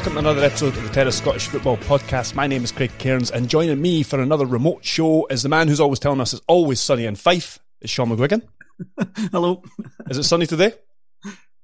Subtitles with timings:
[0.00, 2.34] Welcome to another episode of the Terrace Scottish Football Podcast.
[2.34, 5.68] My name is Craig Cairns, and joining me for another remote show is the man
[5.68, 7.58] who's always telling us it's always sunny in Fife.
[7.82, 9.28] It's Shaughan McGuigan.
[9.30, 9.62] Hello.
[10.08, 10.72] Is it sunny today?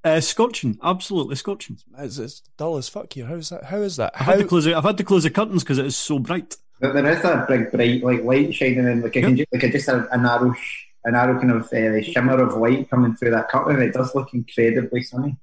[0.05, 1.79] Uh, scorching, absolutely scorching.
[1.97, 3.25] It's, it's dull as fuck here.
[3.25, 3.65] How is that?
[3.65, 4.13] How is that?
[4.15, 4.67] I've How, had to close.
[4.67, 6.59] The, I've had to close the curtains because it is so bright.
[6.79, 9.89] But there is a big bright like light shining in, like, a, like a, just
[9.89, 13.49] a, a narrow, sh- a narrow kind of uh, shimmer of light coming through that
[13.49, 13.81] curtain.
[13.81, 15.39] It does look incredibly sunny.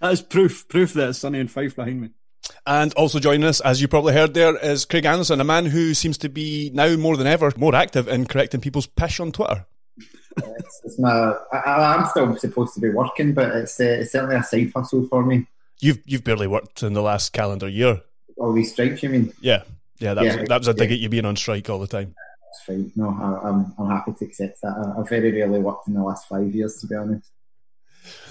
[0.00, 2.10] That is proof, proof that it's sunny in Fife behind me.
[2.66, 5.94] And also joining us, as you probably heard there, is Craig Anderson, a man who
[5.94, 9.66] seems to be now more than ever more active in correcting people's pish on Twitter.
[10.36, 11.10] It's, it's my,
[11.52, 14.72] I, I- I'm still supposed to be working, but it's, uh, it's certainly a side
[14.74, 15.46] hustle for me.
[15.80, 18.00] You've you've barely worked in the last calendar year.
[18.38, 19.32] All these strikes, you mean?
[19.40, 19.62] Yeah,
[19.98, 20.14] yeah.
[20.14, 20.36] That Yeah.
[20.40, 20.94] was that was a dig Yeah.
[20.96, 22.14] at you being on strike all the time.
[22.16, 22.92] That's fine.
[22.96, 24.68] No, I, I'm, I'm happy to accept that.
[24.96, 27.28] I, I've very rarely worked in the last five years, to be honest.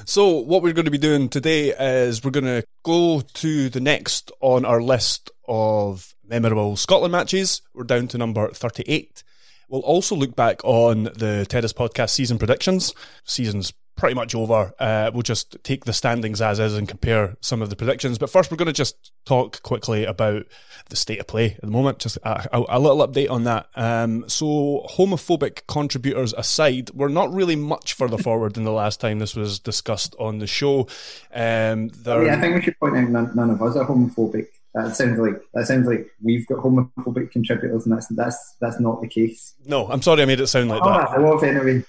[0.05, 3.79] So, what we're going to be doing today is we're going to go to the
[3.79, 7.61] next on our list of memorable Scotland matches.
[7.73, 9.23] We're down to number 38.
[9.69, 12.93] We'll also look back on the Terrace podcast season predictions.
[13.23, 14.73] Season's pretty much over.
[14.79, 18.17] Uh, we'll just take the standings as is and compare some of the predictions.
[18.17, 20.45] But first, we're going to just talk quickly about
[20.89, 21.99] the state of play at the moment.
[21.99, 23.67] Just a, a, a little update on that.
[23.75, 29.19] Um, so, homophobic contributors aside, we're not really much further forward than the last time
[29.19, 30.87] this was discussed on the show.
[31.33, 34.47] Um, there, Yeah, I think we should point out none, none of us are homophobic.
[34.75, 39.01] That sounds like that sounds like we've got homophobic contributors, and that's that's that's not
[39.01, 39.53] the case.
[39.67, 41.09] no, I'm sorry I made it sound like Oh, that.
[41.11, 41.83] I love anyway.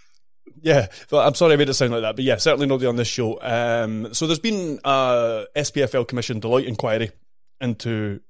[0.64, 3.06] Yeah, I'm sorry I made it sound like that, but yeah, certainly nobody on this
[3.06, 3.38] show.
[3.42, 7.10] Um, so there's been a SPFL Commission Deloitte inquiry
[7.60, 8.20] into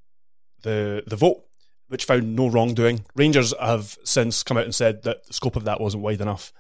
[0.65, 1.45] the the vote,
[1.87, 3.05] which found no wrongdoing.
[3.15, 6.53] Rangers have since come out and said that the scope of that wasn't wide enough,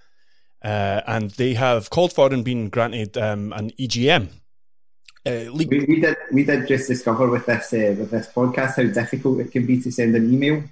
[0.62, 4.29] uh, and they have called for and been granted um, an EGM.
[5.27, 8.93] Uh, We, we did we did just discover with this uh, with this podcast how
[8.93, 10.62] difficult it can be to send an email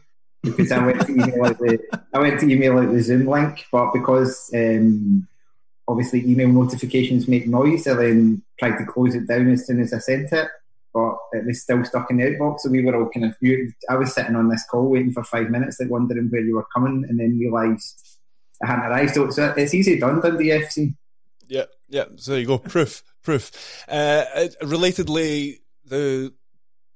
[0.42, 1.78] because I went to email out the
[2.12, 5.26] I went to email out the Zoom link, but because um,
[5.88, 9.92] obviously email notifications make noise, I then tried to close it down as soon as
[9.92, 10.48] I sent it,
[10.92, 12.60] but it was still stuck in the outbox.
[12.60, 15.24] So we were all kind of you- I was sitting on this call waiting for
[15.24, 18.18] five minutes, like wondering where you were coming, and then realised
[18.62, 19.14] I hadn't arrived.
[19.32, 20.94] So, it's easy done, Dundee FC.
[21.48, 22.04] Yeah, yeah.
[22.16, 22.58] So there you go.
[22.58, 23.84] Proof, proof.
[23.88, 26.32] Uh, uh, relatedly, the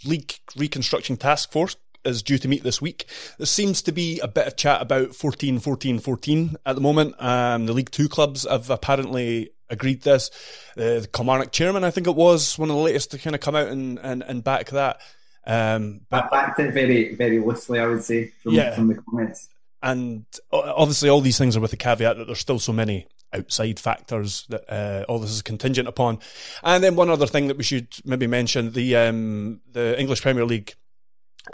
[0.04, 1.76] League Reconstruction Task Force
[2.06, 3.06] is due to meet this week.
[3.38, 7.14] There seems to be a bit of chat about 14, 14, 14 at the moment.
[7.19, 10.31] Um, the League Two clubs have apparently agreed this.
[10.76, 13.41] Uh, the Kilmarnock chairman, I think it was, one of the latest to kind of
[13.43, 15.00] come out and, and, and back that.
[15.47, 18.75] Um, I backed it very, very loosely, I would say, from, Yeah.
[18.75, 19.49] from the comments.
[19.82, 23.79] and obviously all these things are with the caveat that there's still so many outside
[23.79, 26.19] factors that uh, all this is contingent upon.
[26.62, 30.44] And then one other thing that we should maybe mention: the um, the English Premier
[30.44, 30.75] League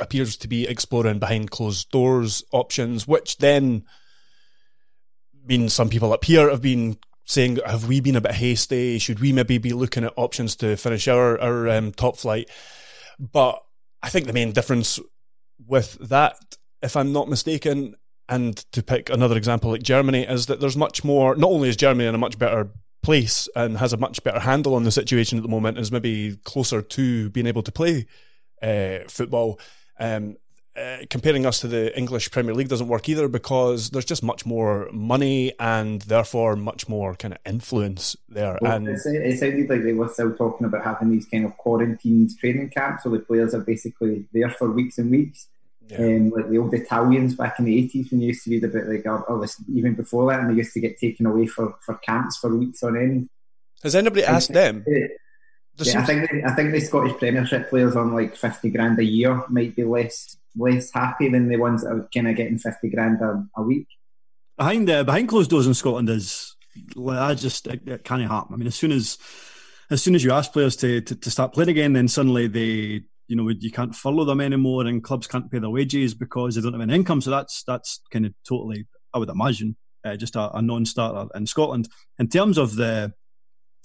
[0.01, 3.85] appears to be exploring behind closed doors options, which then
[5.45, 8.99] means some people up here have been saying, "Have we been a bit hasty?
[8.99, 12.51] Should we maybe be looking at options to finish our our um, top flight?"
[13.19, 13.63] But
[14.03, 14.99] I think the main difference
[15.65, 16.37] with that,
[16.83, 17.95] if I'm not mistaken,
[18.29, 21.35] and to pick another example like Germany, is that there's much more.
[21.37, 22.71] Not only is Germany in a much better
[23.03, 26.37] place and has a much better handle on the situation at the moment, is maybe
[26.45, 28.07] closer to being able to play
[28.63, 29.59] uh, football.
[30.03, 30.37] Um,
[30.75, 34.47] uh, comparing us to the English Premier League doesn't work either because there's just much
[34.47, 38.59] more money and therefore much more kind of influence there.
[38.63, 41.57] Well, and it, it sounded like they were still talking about having these kind of
[41.59, 45.47] quarantined training camps, so the players are basically there for weeks and weeks.
[45.89, 45.99] Yeah.
[45.99, 48.87] Um, like the old Italians back in the eighties, when you used to read about
[48.87, 51.97] like, or, or even before that, and they used to get taken away for, for
[51.97, 53.29] camps for weeks on end.
[53.83, 54.85] has anybody asked them?
[54.87, 55.11] There
[55.79, 59.05] yeah, I think they, I think the Scottish Premiership players on like fifty grand a
[59.05, 62.91] year might be less less happy than the ones that are kind of getting fifty
[62.91, 63.87] grand a, a week.
[64.57, 66.57] behind uh, behind closed doors in Scotland is
[67.09, 68.55] I just it, it can't happen.
[68.55, 69.19] I mean, as soon as
[69.91, 73.03] as soon as you ask players to, to, to start playing again, then suddenly they
[73.29, 76.61] you know you can't furlough them anymore, and clubs can't pay their wages because they
[76.61, 77.21] don't have an income.
[77.21, 81.47] So that's that's kind of totally, I would imagine, uh, just a, a non-starter in
[81.47, 81.89] Scotland.
[82.19, 83.13] In terms of the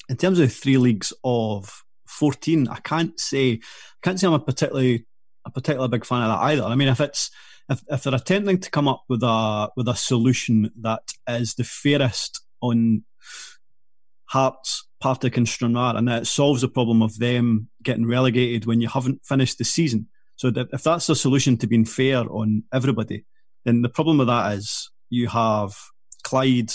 [0.10, 4.40] in terms of three leagues of fourteen, I can't say I can't say I'm a
[4.40, 5.06] particularly
[5.46, 6.64] a particular big fan of that either.
[6.64, 7.32] I mean, if it's
[7.70, 11.64] if, if they're attempting to come up with a with a solution that is the
[11.64, 13.04] fairest on
[14.26, 18.90] Hearts, Partick, and Stranraer, and that solves the problem of them getting relegated when you
[18.90, 20.10] haven't finished the season.
[20.36, 23.26] So if that's the solution to being fair on everybody,
[23.64, 25.76] then the problem with that is you have
[26.24, 26.74] Clyde,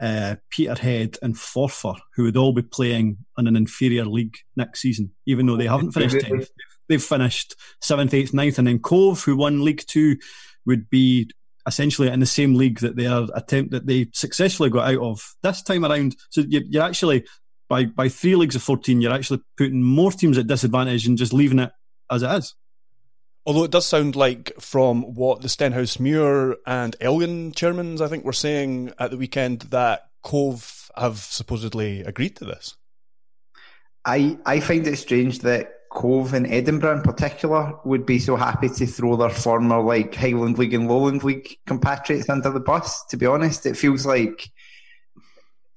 [0.00, 5.12] uh, Peterhead, and Forfar, who would all be playing in an inferior league next season,
[5.26, 6.48] even though they haven't finished tenth.
[6.88, 10.16] They've finished seventh, eighth, ninth, and then Cove, who won League Two,
[10.64, 11.30] would be
[11.66, 15.34] essentially in the same league that they are attempt that they successfully got out of
[15.42, 16.16] this time around.
[16.30, 17.26] So you, you're actually
[17.68, 21.34] by by three leagues of fourteen, you're actually putting more teams at disadvantage and just
[21.34, 21.70] leaving it
[22.10, 22.54] as it is.
[23.48, 28.22] Although it does sound like from what the Stenhouse Muir and Elgin chairmans, I think,
[28.26, 32.76] were saying at the weekend that Cove have supposedly agreed to this.
[34.04, 38.68] I, I find it strange that Cove and Edinburgh in particular would be so happy
[38.68, 43.06] to throw their former like Highland League and Lowland League compatriots under the bus.
[43.06, 44.50] To be honest, it feels like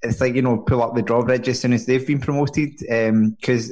[0.01, 2.71] it's like you know pull up the drawbridge as soon as they've been promoted.
[2.91, 3.71] Um, because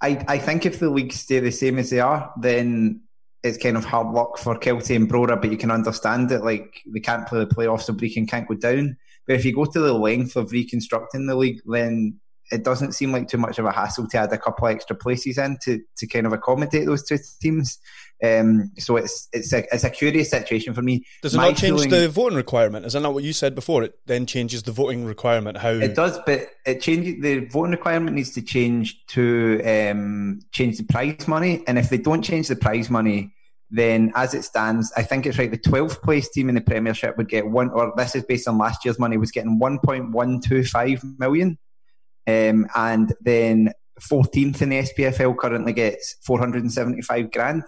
[0.00, 3.02] I I think if the leagues stay the same as they are, then
[3.42, 6.42] it's kind of hard luck for Kelty and Brora, but you can understand it.
[6.42, 8.96] Like they can't play the playoffs, so Brechin can't go down.
[9.26, 12.20] But if you go to the length of reconstructing the league, then
[12.52, 15.38] it doesn't seem like too much of a hassle to add a couple extra places
[15.38, 17.78] in to, to kind of accommodate those two teams.
[18.24, 21.04] Um, so it's it's a it's a curious situation for me.
[21.22, 22.86] Does it My not change feeling- the voting requirement?
[22.86, 23.82] Is that not what you said before?
[23.82, 25.58] It then changes the voting requirement.
[25.58, 27.22] How It does, but it changes.
[27.22, 31.98] The voting requirement needs to change to um, change the prize money, and if they
[31.98, 33.34] don't change the prize money,
[33.70, 35.50] then as it stands, I think it's right.
[35.50, 38.56] The twelfth place team in the Premiership would get one, or this is based on
[38.56, 41.58] last year's money, was getting one point one two five million,
[42.26, 47.62] um, and then fourteenth in the SPFL currently gets four hundred and seventy five grand.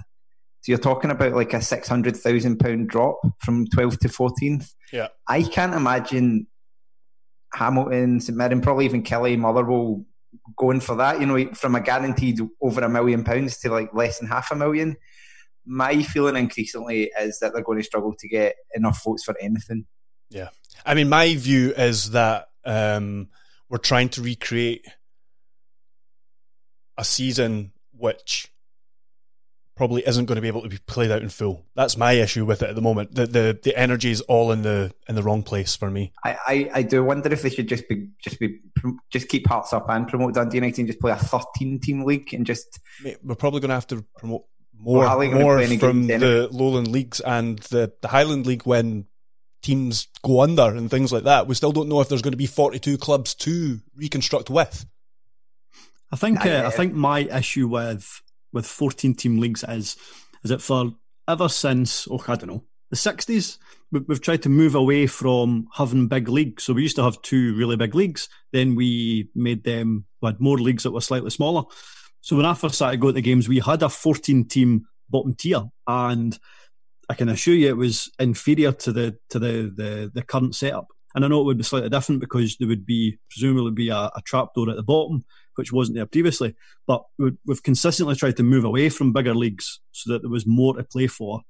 [0.69, 4.71] So you're talking about like a six hundred thousand pound drop from twelfth to fourteenth.
[4.93, 5.09] Yeah.
[5.27, 6.47] I can't imagine
[7.55, 10.05] Hamilton, St Mirren, probably even Killie, Motherwell
[10.59, 14.19] going for that, you know, from a guaranteed over a million pounds to like less
[14.19, 14.99] than half a million.
[15.65, 19.87] My feeling increasingly is that they're going to struggle to get enough votes for anything.
[20.29, 20.51] Yeah.
[20.85, 23.29] I mean, my view is that um,
[23.71, 24.87] we're trying to recreate
[26.99, 28.51] a season which
[29.79, 31.65] probably isn't going to be able to be played out in full.
[31.77, 33.15] That's my issue with it at the moment.
[33.15, 36.13] The the, the energy is all in the in the wrong place for me.
[36.25, 38.59] I, I, I do wonder if they should just be just be
[39.11, 42.35] just keep Hearts up and promote Dundee United and just play a thirteen team league
[42.35, 44.45] and just Mate, we're probably going to have to promote
[44.77, 48.47] more Well, how are they gonna more from the lowland leagues and the, the Highland
[48.47, 49.07] League when
[49.63, 51.47] teams go under and things like that.
[51.47, 54.87] We still don't know if there's going to be 42 clubs to reconstruct with.
[56.11, 56.65] I think uh.
[56.67, 59.97] I think my issue with with fourteen team leagues is
[60.45, 60.93] is that for
[61.27, 63.59] ever since oh I don't know the sixties
[63.91, 66.65] we- we've tried to move away from having big leagues.
[66.65, 68.29] So we used to have two really big leagues.
[68.53, 71.65] Then we made them we had more leagues that were slightly smaller.
[72.21, 75.63] So when I first started going to games, we had a fourteen team bottom tier,
[75.87, 76.39] and
[77.09, 80.89] I can assure you it was inferior to the to the the, the current setup.
[81.15, 84.11] And I know it would be slightly different because there would be presumably be a,
[84.15, 85.25] a trapdoor at the bottom,
[85.59, 86.55] which wasn't there previously.
[86.87, 90.77] But we've consistently tried to move away from bigger leagues so that there was more
[90.77, 91.43] to play for.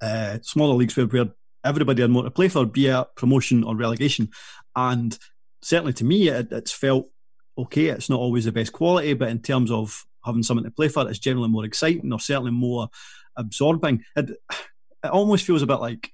[0.00, 1.26] Uh, smaller leagues where, where
[1.64, 4.30] everybody had more to play for, be it promotion or relegation.
[4.74, 5.16] And
[5.62, 7.10] certainly to me, it, it's felt
[7.56, 7.86] okay.
[7.86, 11.08] It's not always the best quality, but in terms of having something to play for,
[11.08, 12.88] it's generally more exciting or certainly more
[13.36, 14.04] absorbing.
[14.16, 14.30] It,
[15.04, 16.12] it almost feels a bit like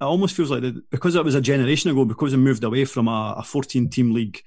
[0.00, 2.84] it almost feels like the, because it was a generation ago, because we moved away
[2.84, 4.40] from a, a 14 team league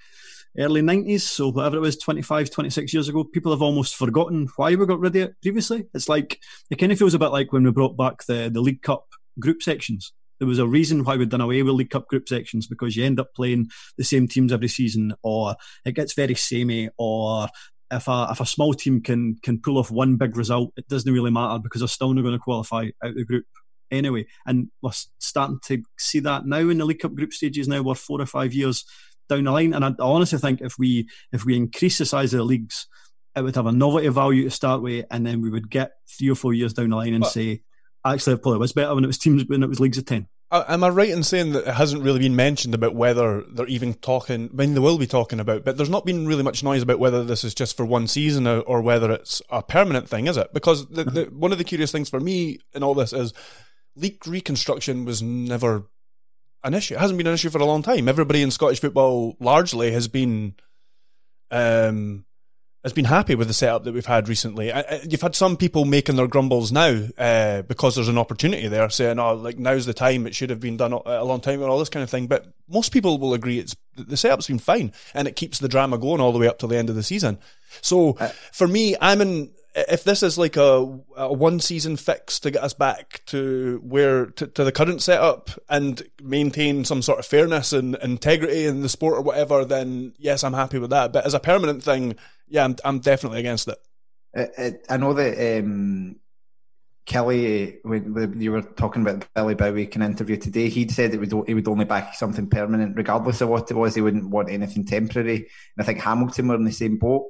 [0.58, 4.76] early 90s, so whatever it was, 25, 26 years ago, people have almost forgotten why
[4.76, 5.86] we got rid of it previously.
[5.94, 6.40] It's like,
[6.70, 9.06] it kind of feels a bit like when we brought back the, the League Cup
[9.40, 10.14] group sections.
[10.40, 13.04] There was a reason why we'd done away with League Cup group sections because you
[13.04, 17.48] end up playing the same teams every season, or it gets very samey, or
[17.90, 21.12] if a if a small team can can pull off one big result, it doesn't
[21.12, 23.46] really matter because they're still not going to qualify out of the group
[23.90, 24.26] anyway.
[24.46, 27.68] And we're starting to see that now in the League Cup group stages.
[27.68, 28.86] Now we're four or five years
[29.28, 32.34] down the line, and I, I honestly think if we if we increase the size
[32.34, 32.88] of the leagues,
[33.36, 36.30] it would have a novelty value to start with, and then we would get three
[36.30, 37.62] or four years down the line and but, say,
[38.06, 40.28] actually, it probably was better when it was teams when it was leagues of ten.
[40.50, 43.94] Am I right in saying that it hasn't really been mentioned about whether they're even
[43.96, 44.50] talking?
[44.54, 47.00] I mean, they will be talking about, but there's not been really much noise about
[47.00, 50.38] whether this is just for one season or, or whether it's a permanent thing, is
[50.38, 50.54] it?
[50.54, 51.38] Because the, the, mm-hmm.
[51.38, 53.34] one of the curious things for me in all this is
[53.98, 55.90] league reconstruction was never
[56.64, 56.96] an issue.
[56.96, 58.08] It hasn't been an issue for a long time.
[58.08, 60.56] Everybody in Scottish football largely has been
[61.52, 62.26] um,
[62.84, 64.72] has been happy with the setup that we've had recently.
[65.10, 69.20] You've had some people making their grumbles now uh, because there's an opportunity there, saying,
[69.20, 70.26] "Oh, like now's the time.
[70.26, 72.28] It should have been done a long time ago," all this kind of thing.
[72.28, 75.98] But most people will agree it's the setup's been fine, and it keeps the drama
[75.98, 77.40] going all the way up to the end of the season.
[77.82, 79.52] So uh, for me, I'm in.
[79.78, 84.26] If this is like a, a one season fix to get us back to where
[84.26, 88.90] to, to the current setup and maintain some sort of fairness and integrity in the
[88.90, 91.14] sport or whatever, then yes, I'm happy with that.
[91.14, 92.16] But as a permanent thing,
[92.48, 93.78] yeah, I'm, I'm definitely against it.
[94.34, 96.16] it I know that um,
[97.08, 101.48] Killie, when you were talking about Billy Bowie can interview today, he'd said it would
[101.48, 103.96] he would only back something permanent, regardless of what it was.
[103.96, 105.38] He wouldn't want anything temporary.
[105.38, 105.48] And
[105.80, 107.28] I think Hamilton were in the same boat.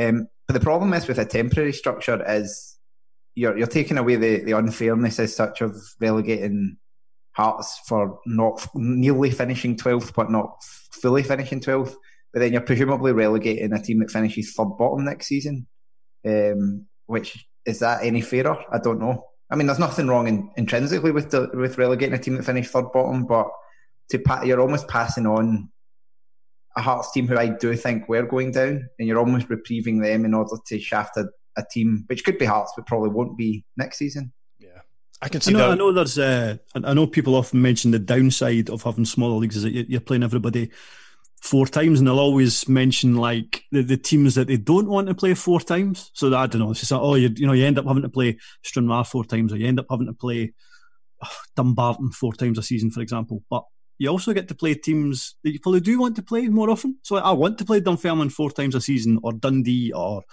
[0.00, 2.76] Um, but the problem is with a temporary structure is
[3.34, 6.76] you're you're taking away the, the unfairness as such of relegating
[7.34, 11.96] Hearts for not nearly finishing twelfth, but not fully finishing twelfth
[12.32, 15.66] but then you're presumably relegating a team that finishes third bottom next season.
[16.26, 18.56] Um, which is that any fairer?
[18.72, 19.26] I don't know.
[19.50, 22.70] I mean, there's nothing wrong in, intrinsically with the, with relegating a team that finished
[22.70, 23.48] third bottom, but
[24.10, 25.68] to pa- you're almost passing on
[26.76, 30.24] a Hearts team who I do think were going down, and you're almost reprieving them
[30.24, 31.26] in order to shaft a,
[31.56, 34.32] a team which could be Hearts, but probably won't be next season.
[34.58, 34.80] Yeah,
[35.20, 35.70] I can see I know, that.
[35.70, 36.18] I know there's.
[36.18, 40.00] Uh, I know people often mention the downside of having smaller leagues is that you're
[40.00, 40.70] playing everybody
[41.42, 45.14] four times, and they'll always mention like the, the teams that they don't want to
[45.14, 46.10] play four times.
[46.14, 47.86] So that, I don't know, it's just like, oh, you, you know, you end up
[47.86, 50.54] having to play Stranraer four times, or you end up having to play
[51.22, 53.42] oh, Dumbarton four times a season, for example.
[53.50, 53.64] But
[54.02, 56.98] you also get to play teams that you probably do want to play more often.
[57.02, 60.24] So I want to play Dunfermline four times a season, or Dundee, or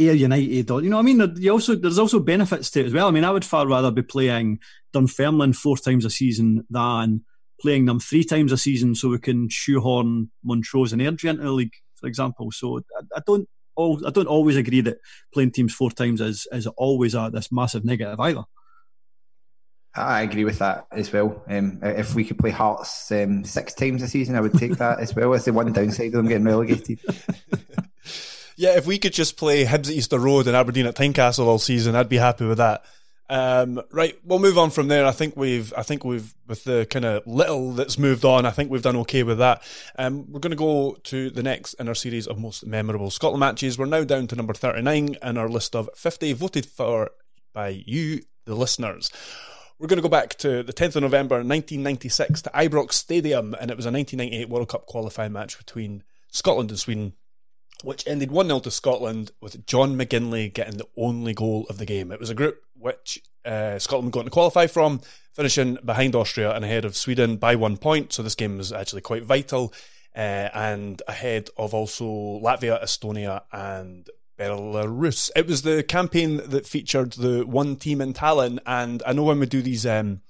[0.00, 2.92] Ayr United, or you know, I mean, you also there's also benefits to it as
[2.92, 3.06] well.
[3.06, 4.58] I mean, I would far rather be playing
[4.92, 7.24] Dunfermline four times a season than
[7.60, 11.52] playing them three times a season so we can shoehorn Montrose and Airdrie into the
[11.52, 12.50] league, for example.
[12.50, 14.98] So I, I don't I don't always agree that
[15.32, 18.42] playing teams four times is is always a, this massive negative either.
[19.96, 21.42] I agree with that as well.
[21.48, 25.00] Um, if we could play Hearts um, six times a season, I would take that
[25.00, 25.34] as well.
[25.34, 27.00] As the one downside of them getting relegated.
[28.56, 31.58] yeah, if we could just play Hibs at Easter Road and Aberdeen at Tynecastle all
[31.58, 32.84] season, I'd be happy with that.
[33.28, 35.04] Um, right, we'll move on from there.
[35.04, 38.50] I think we've, I think we've, with the kind of little that's moved on, I
[38.50, 39.62] think we've done okay with that.
[39.98, 43.40] Um, we're going to go to the next in our series of most memorable Scotland
[43.40, 43.78] matches.
[43.78, 47.10] We're now down to number 39 in our list of 50 voted for
[47.52, 49.10] by you, the listeners.
[49.78, 53.70] We're going to go back to the 10th of November 1996 to Ibrox Stadium, and
[53.70, 57.12] it was a 1998 World Cup qualifying match between Scotland and Sweden
[57.84, 61.84] which ended 1 0 to Scotland with John McGinlay getting the only goal of the
[61.84, 62.10] game.
[62.10, 65.00] It was a group which uh, Scotland got to qualify from,
[65.34, 68.12] finishing behind Austria and ahead of Sweden by one point.
[68.12, 69.72] So this game was actually quite vital.
[70.14, 72.06] Uh, and ahead of also
[72.42, 75.30] Latvia, Estonia, and Belarus.
[75.34, 78.58] It was the campaign that featured the one team in Tallinn.
[78.66, 80.20] And I know when we do these um,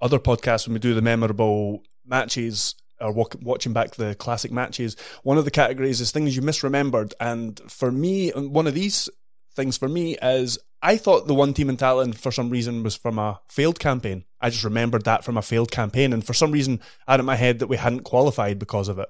[0.00, 5.38] other podcasts, when we do the memorable matches, or watching back the classic matches, one
[5.38, 7.12] of the categories is things you misremembered.
[7.20, 9.08] And for me, one of these
[9.54, 12.94] things for me is I thought the one team in Tallinn for some reason was
[12.94, 14.24] from a failed campaign.
[14.40, 17.26] I just remembered that from a failed campaign, and for some reason I had in
[17.26, 19.08] my head that we hadn't qualified because of it.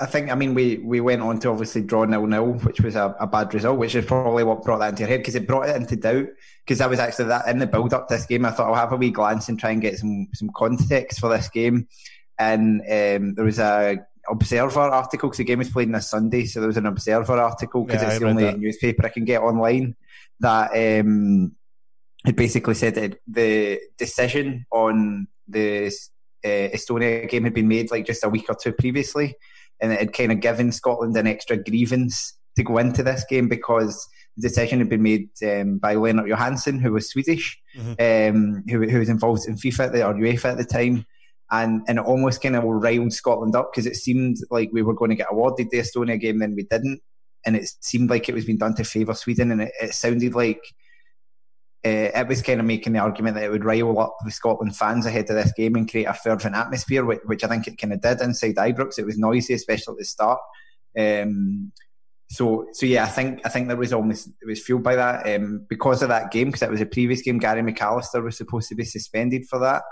[0.00, 2.96] I think, I mean, we, we went on to obviously draw nil nil, which was
[2.96, 5.46] a, a, bad result, which is probably what brought that into your head because it
[5.46, 6.26] brought it into doubt.
[6.64, 8.74] Because I was actually that in the build up to this game, I thought I'll
[8.74, 11.86] have a wee glance and try and get some some context for this game.
[12.38, 13.98] And um, there was a
[14.30, 17.38] Observer article because the game was played on a Sunday, so there was an Observer
[17.38, 18.58] article because yeah, it's I the only that.
[18.58, 19.96] newspaper I can get online
[20.40, 21.54] that um,
[22.26, 25.86] it basically said that the decision on the
[26.44, 29.36] uh, Estonia game had been made like just a week or two previously,
[29.80, 33.48] and it had kind of given Scotland an extra grievance to go into this game
[33.48, 34.06] because
[34.36, 38.36] the decision had been made um, by Lennart Johansson, who was Swedish, mm-hmm.
[38.36, 41.06] um, who, who, was involved in FIFA at the, or UEFA at the time.
[41.50, 44.94] And, and it almost kind of riled Scotland up because it seemed like we were
[44.94, 47.00] going to get awarded the Estonia game, then we didn't
[47.46, 50.34] and it seemed like it was being done to favour Sweden, and it, it sounded
[50.34, 50.60] like
[51.86, 54.76] uh, it was kind of making the argument that it would rile up the Scotland
[54.76, 57.78] fans ahead of this game and create a fervent atmosphere, which, which I think it
[57.78, 58.98] kind of did inside Ibrox.
[58.98, 60.40] It was noisy, especially at the start.
[60.98, 61.72] Um,
[62.30, 65.26] so, so yeah, I think I think there was almost it was fueled by that
[65.34, 67.38] um, because of that game because it was a previous game.
[67.38, 69.82] Gary McAllister was supposed to be suspended for that,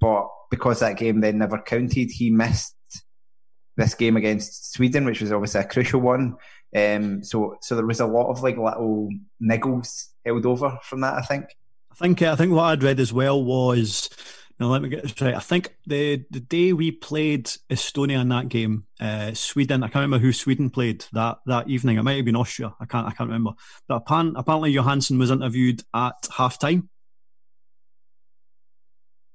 [0.00, 2.76] but because that game then never counted, he missed
[3.76, 6.36] this game against Sweden, which was obviously a crucial one.
[6.74, 9.10] Um, so so there was a lot of like little
[9.42, 11.14] niggles held over from that.
[11.14, 11.46] I think.
[11.90, 14.08] I think I think what I'd read as well was.
[14.60, 15.34] Now let me get this right.
[15.34, 19.82] I think the the day we played Estonia in that game, uh, Sweden.
[19.82, 21.96] I can't remember who Sweden played that that evening.
[21.98, 22.72] It might have been Austria.
[22.80, 23.52] I can't I can't remember.
[23.88, 26.88] But apparently, apparently Johansson was interviewed at halftime,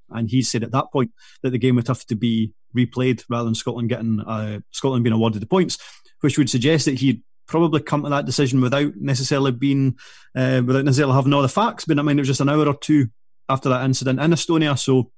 [0.09, 1.11] and he said at that point
[1.43, 5.13] that the game would have to be replayed rather than Scotland getting uh, Scotland being
[5.13, 5.77] awarded the points,
[6.21, 9.97] which would suggest that he'd probably come to that decision without necessarily being
[10.35, 11.85] uh, without necessarily having all the facts.
[11.85, 13.07] But I mean, it was just an hour or two
[13.49, 15.11] after that incident in Estonia, so.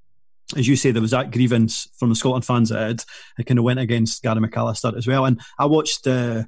[0.57, 3.05] As you say, there was that grievance from the Scotland fans that it,
[3.37, 5.25] it kind of went against Gary McAllister as well.
[5.25, 6.45] And I watched uh,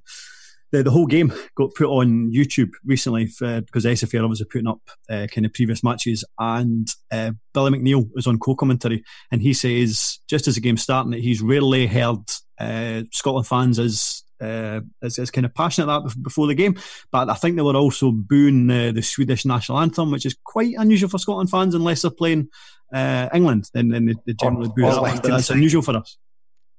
[0.71, 5.27] the, the whole game got put on YouTube recently because SFA obviously putting up uh,
[5.27, 10.47] kind of previous matches, and uh, Billy McNeill was on co-commentary, and he says just
[10.47, 12.19] as the game starting that he's rarely heard
[12.59, 16.77] uh, Scotland fans as uh, is, is kind of passionate that before the game.
[17.11, 20.75] But I think they were also booing uh, the Swedish national anthem, which is quite
[20.77, 22.49] unusual for Scotland fans unless they're playing
[22.93, 23.69] uh, England.
[23.73, 25.21] Then, then they, they generally or, boo or that.
[25.21, 26.17] But that's unusual for us.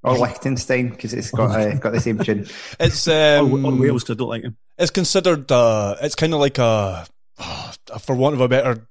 [0.04, 2.48] Or Liechtenstein because it's got uh, got the same tune.
[2.80, 4.56] It's um, or, or Wales because I don't like him.
[4.76, 5.50] It's considered.
[5.52, 7.06] Uh, it's kind of like a,
[8.00, 8.88] for want of a better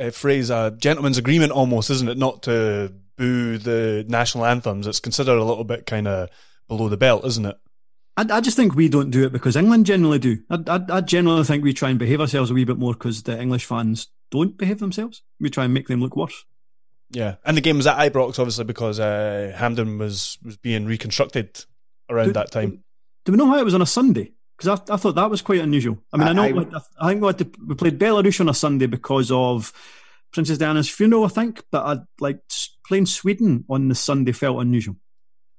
[0.00, 2.16] uh, phrase, a gentleman's agreement almost, isn't it?
[2.16, 4.86] Not to boo the national anthems.
[4.86, 6.30] It's considered a little bit kind of
[6.68, 7.56] below the belt, isn't it?
[8.20, 10.38] I, I just think we don't do it because England generally do.
[10.50, 13.22] I, I, I generally think we try and behave ourselves a wee bit more because
[13.22, 15.22] the English fans don't behave themselves.
[15.40, 16.44] We try and make them look worse.
[17.10, 21.64] Yeah, and the game was at Ibrox obviously because uh, Hampden was was being reconstructed
[22.10, 22.84] around do, that time.
[23.24, 24.32] Do we know why it was on a Sunday?
[24.56, 25.98] Because I, I thought that was quite unusual.
[26.12, 28.50] I mean, I, I know I, I think we, had to, we played Belarus on
[28.50, 29.72] a Sunday because of
[30.30, 32.40] Princess Diana's funeral, I think, but I, like
[32.86, 34.96] playing Sweden on the Sunday felt unusual.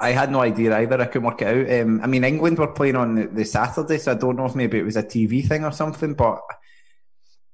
[0.01, 0.99] I had no idea either.
[0.99, 1.81] I couldn't work it out.
[1.81, 4.79] Um, I mean, England were playing on the, Saturday, so I don't know if maybe
[4.79, 6.15] it was a TV thing or something.
[6.15, 6.41] But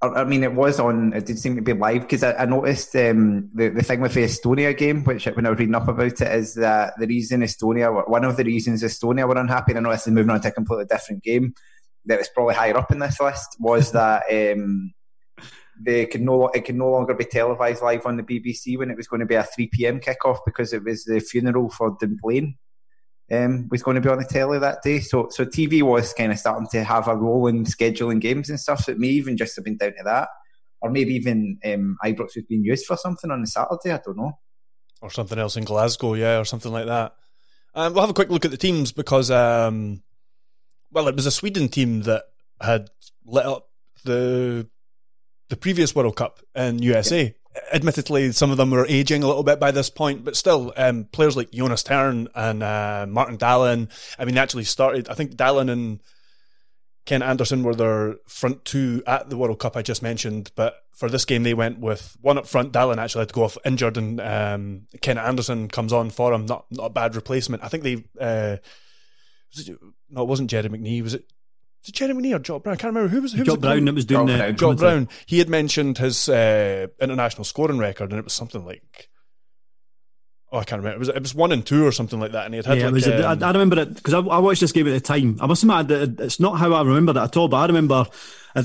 [0.02, 1.12] I, mean, it was on.
[1.12, 4.14] It did seem to be live because I, I, noticed um, the the thing with
[4.14, 7.42] the Estonia game, which when I was reading up about it, is that the reason
[7.42, 9.74] Estonia, one of the reasons Estonia were unhappy.
[9.74, 11.54] And I know this is moving on to a completely different game
[12.06, 14.24] that was probably higher up in this list was that.
[14.32, 14.94] Um,
[15.80, 18.98] they could no it could no longer be televised live on the BBC when it
[18.98, 22.58] was going to be a three pm kickoff because it was the funeral for Dunblane
[23.32, 25.00] um, was going to be on the telly that day.
[25.00, 28.60] So so TV was kind of starting to have a role in scheduling games and
[28.60, 28.82] stuff.
[28.84, 30.30] So it may even just have been down to that,
[30.82, 33.92] or maybe even um, Ibrox was being used for something on the Saturday.
[33.92, 34.38] I don't know,
[35.02, 37.14] or something else in Glasgow, yeah, or something like that.
[37.76, 40.02] Um, we'll have a quick look at the teams because, um,
[40.92, 42.24] well, it was a Sweden team that
[42.60, 42.90] had
[43.24, 43.70] lit up
[44.04, 44.68] the
[45.50, 47.24] the previous World Cup in USA.
[47.24, 47.62] Yeah.
[47.74, 51.06] Admittedly, some of them were aging a little bit by this point, but still, um,
[51.06, 53.90] players like Jonas Thern and uh, Martin Dahlin.
[54.20, 55.10] I mean, actually started.
[55.10, 56.00] I think Dahlin and
[57.08, 61.10] Ken Andersson were their front two at the World Cup I just mentioned, but for
[61.10, 62.74] this game they went with one up front.
[62.74, 66.46] Dahlin actually had to go off injured, and um, Ken Andersson comes on for him.
[66.46, 67.64] Not not a bad replacement.
[67.64, 68.04] I think they.
[68.20, 68.58] Uh,
[69.56, 69.80] it,
[70.10, 71.02] no, it wasn't Gerry McNee.
[71.02, 71.32] Was it
[71.88, 72.74] was it Jeremy or Jock Brown?
[72.74, 74.78] I can't remember who was who Jock was Brown that was doing Jock, the Jock
[74.78, 75.10] Brown.
[75.26, 79.10] He had mentioned his uh, international scoring record, and it was something like.
[80.50, 80.96] Oh, I can't remember.
[80.96, 82.78] It was it was one and two or something like that, and he had had.
[82.78, 85.02] Yeah, like, was, um, I, remember it because I, I, watched this game at the
[85.02, 85.38] time.
[85.42, 88.06] I must admit, it's not how I remember that at all, but I remember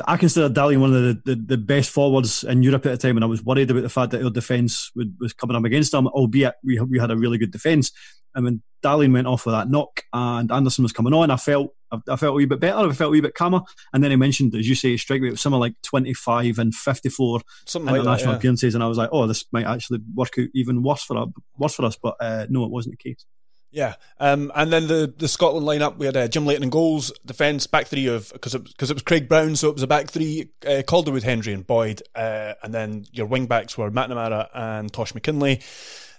[0.06, 3.16] I consider Dahlin one of the, the, the, best forwards in Europe at the time,
[3.16, 6.06] and I was worried about the fact that our defence was coming up against him,
[6.06, 7.92] albeit we, we had a really good defence.
[8.34, 11.74] And when Dahlin went off with that knock and Andersson was coming on, I felt
[12.08, 12.88] I, felt a wee bit better.
[12.88, 13.60] I felt a wee bit calmer.
[13.92, 17.42] And then he mentioned, as you say, strike rate was something like 25 and 54
[17.66, 18.36] something international like that, yeah.
[18.36, 18.74] appearances.
[18.74, 21.26] And I was like, oh, this might actually work out even worse for,
[21.58, 21.98] worse for us.
[22.02, 23.26] But uh, no, it wasn't the case.
[23.72, 27.10] Yeah, um, and then the, the Scotland lineup we had uh, Jim Leighton in goals,
[27.24, 29.86] defence back three of because it because it was Craig Brown, so it was a
[29.86, 34.48] back three: uh, Calderwood, Hendry, and Boyd, uh, and then your wing backs were McNamara
[34.52, 35.62] and Tosh McKinlay,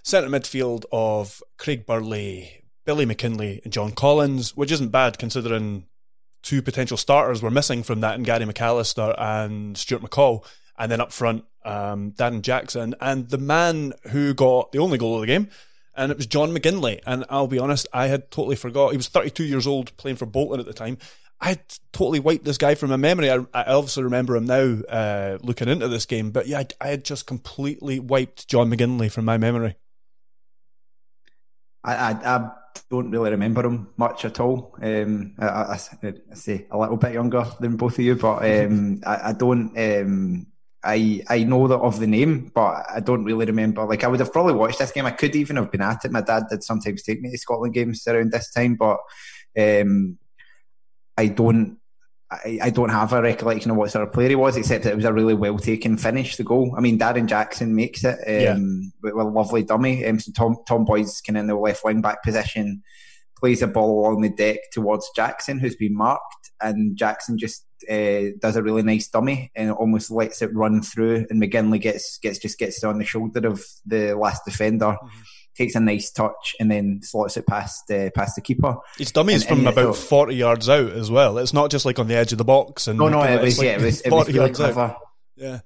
[0.02, 5.86] Centre midfield of Craig Burley, Billy McKinlay, and John Collins, which isn't bad considering
[6.42, 10.44] two potential starters were missing from that, and Gary McAllister and Stuart McCall,
[10.76, 15.20] and then up front um, Jackson, and the man who got the only goal of
[15.20, 15.48] the game
[15.96, 17.00] and it was John McGinlay.
[17.06, 18.90] And I'll be honest, I had totally forgot.
[18.90, 20.98] He was 32 years old, playing for Bolton at the time.
[21.40, 23.30] I had totally wiped this guy from my memory.
[23.30, 26.30] I, I obviously remember him now, uh, looking into this game.
[26.30, 29.76] But yeah, I, I, had just completely wiped John McGinlay from my memory.
[31.82, 32.50] I, I, I
[32.88, 34.74] don't really remember him much at all.
[34.80, 39.02] Um, I, I, I, say a little bit younger than both of you, but um,
[39.04, 39.76] I, don't.
[39.76, 40.46] Um,
[40.84, 43.84] I I know that of the name, but I don't really remember.
[43.84, 45.06] Like I would have probably watched this game.
[45.06, 46.12] I could even have been at it.
[46.12, 48.98] My dad did sometimes take me to Scotland games around this time, but
[49.58, 50.18] um,
[51.16, 51.78] I don't.
[52.30, 54.92] I, I don't have a recollection of what sort of player he was, except that
[54.92, 56.36] it was a really well taken finish.
[56.36, 56.74] The goal.
[56.76, 58.54] I mean, Darren Jackson makes it um, yeah.
[59.02, 60.04] with, with, a lovely dummy.
[60.04, 62.82] Um, so Tom Tom Boyd's kind of in the left wing back position,
[63.38, 68.34] plays a ball along the deck towards Jackson, who's been marked, and Jackson just uh,
[68.40, 72.38] does a really nice dummy and almost lets it run through, and McGinlay gets gets
[72.38, 74.86] just gets on the shoulder of the last defender.
[74.86, 75.20] Mm-hmm.
[75.56, 78.74] Takes a nice touch and then slots it past uh, past the keeper.
[78.98, 81.38] His dummy is from and, about forty yards out as well.
[81.38, 82.88] It's not just like on the edge of the box.
[82.88, 84.80] And no, no, it was, like yeah, it was, it was really clever.
[84.80, 84.98] Out.
[85.36, 85.60] Yeah,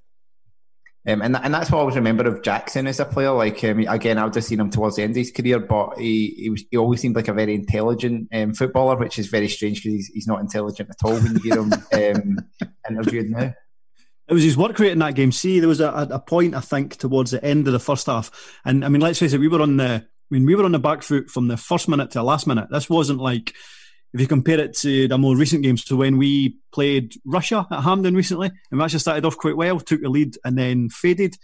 [1.09, 3.33] um, and and that's what I always remember of Jackson as a player.
[3.33, 5.59] Like um, again, I would have just seen him towards the end of his career,
[5.59, 9.29] but he he, was, he always seemed like a very intelligent um, footballer, which is
[9.29, 11.73] very strange because he's, he's not intelligent at all when you hear him
[12.29, 12.39] um,
[12.89, 13.55] interviewed now.
[14.29, 15.33] It was his work rate in that game.
[15.33, 18.31] See, there was a, a point I think towards the end of the first half,
[18.65, 20.73] and I mean, let's face it, we were on the I mean, we were on
[20.73, 22.69] the back foot from the first minute to the last minute.
[22.71, 23.55] This wasn't like
[24.15, 27.83] if you compare it to the more recent games, to when we played Russia at
[27.83, 31.37] Hampden recently, and we actually started off quite well, took the lead and then faded.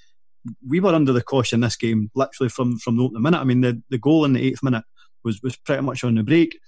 [0.67, 3.41] We were under the caution this game, literally from from the opening minute.
[3.41, 4.85] I mean, the, the goal in the eighth minute
[5.25, 6.59] was was pretty much on the break.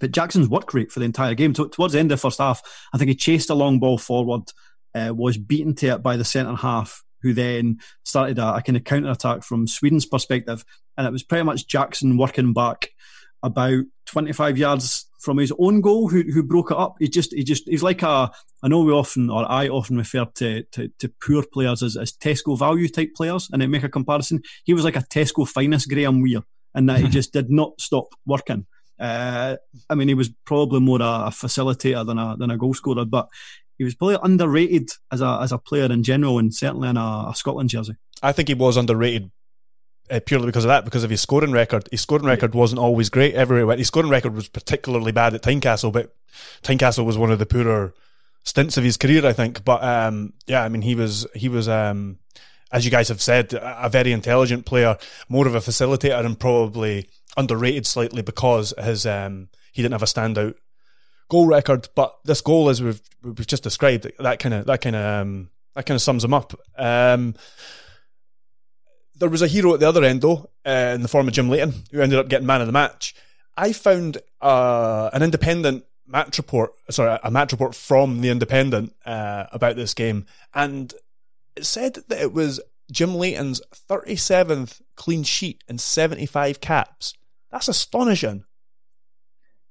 [0.00, 2.62] But Jackson's work rate for the entire game, towards the end of the first half,
[2.92, 4.42] I think he chased a long ball forward,
[4.94, 8.76] uh, was beaten to it by the centre half, who then started a, a kind
[8.76, 10.64] of counter attack from Sweden's perspective,
[10.96, 12.88] and it was pretty much Jackson working back
[13.42, 16.96] about 25 yards from his own goal who, who broke it up.
[16.98, 18.30] He just he just he's like a
[18.62, 22.12] I know we often or I often refer to to, to poor players as, as
[22.12, 24.42] Tesco value type players and then make a comparison.
[24.64, 26.42] He was like a Tesco finest Graham Weir
[26.74, 28.66] and that he just did not stop working.
[28.98, 29.56] Uh,
[29.88, 33.04] I mean, he was probably more a, a, facilitator than a than a goal scorer,
[33.04, 33.28] but
[33.78, 37.26] he was probably underrated as a as a player in general, and certainly in a,
[37.30, 37.94] a Scotland jersey.
[38.22, 39.30] I think he was underrated
[40.10, 41.88] uh, purely because of that, because of his scoring record.
[41.90, 43.76] His scoring record wasn't always great everywhere.
[43.76, 46.14] His scoring record was particularly bad at Tynecastle, but
[46.62, 47.94] Tynecastle was one of the poorer
[48.44, 49.64] stints of his career, I think.
[49.64, 52.18] But um, yeah, I mean, he was he was um,
[52.72, 54.96] as you guys have said, a very intelligent player,
[55.28, 60.06] more of a facilitator, and probably underrated slightly because his um, he didn't have a
[60.06, 60.54] standout
[61.28, 61.88] goal record.
[61.94, 65.50] But this goal, as we've we've just described, that kind of that kind of um,
[65.74, 66.58] that kind of sums him up.
[66.76, 67.34] Um,
[69.22, 71.48] there was a hero at the other end, though, uh, in the form of Jim
[71.48, 73.14] Leighton, who ended up getting man of the match.
[73.56, 79.44] I found uh, an independent match report, sorry, a match report from the Independent uh,
[79.52, 80.92] about this game, and
[81.54, 87.14] it said that it was Jim Leighton's 37th clean sheet and 75 caps.
[87.52, 88.42] That's astonishing.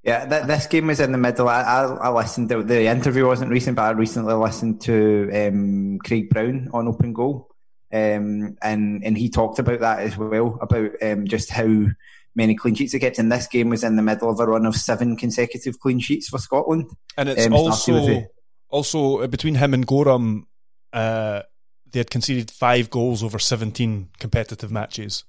[0.02, 1.46] Yeah, th- this game was in the middle.
[1.46, 5.98] I, I, I, listened to the interview wasn't recent, but I recently listened to um,
[5.98, 7.51] Craig Brown on Open Goal,
[7.92, 11.86] um, and and he talked about that as well about um, just how
[12.34, 13.18] many clean sheets he kept.
[13.18, 16.28] And this game was in the middle of a run of seven consecutive clean sheets
[16.28, 16.90] for Scotland.
[17.16, 18.26] And it's um, also
[18.68, 20.46] also uh, between him and Goram,
[20.92, 21.42] uh,
[21.90, 25.24] they had conceded five goals over seventeen competitive matches.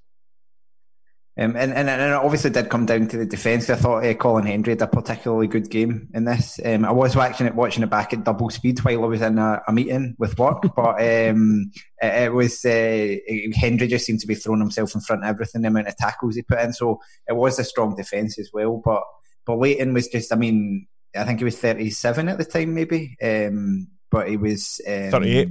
[1.35, 3.67] Um, and, and, and it obviously did come down to the defence.
[3.67, 6.59] I thought uh, Colin Hendry had a particularly good game in this.
[6.63, 9.39] Um, I was watching it watching it back at double speed while I was in
[9.39, 13.15] a, a meeting with work, but um, it, it, was uh,
[13.55, 15.63] Hendry just seemed to be throwing himself in front of everything.
[15.63, 18.79] The amount of tackles he put in, so it was a strong defence as well.
[18.85, 19.01] But
[19.45, 22.75] but Leighton was just, I mean, I think he was thirty seven at the time,
[22.75, 23.17] maybe.
[23.23, 25.49] Um, but he was um, 38.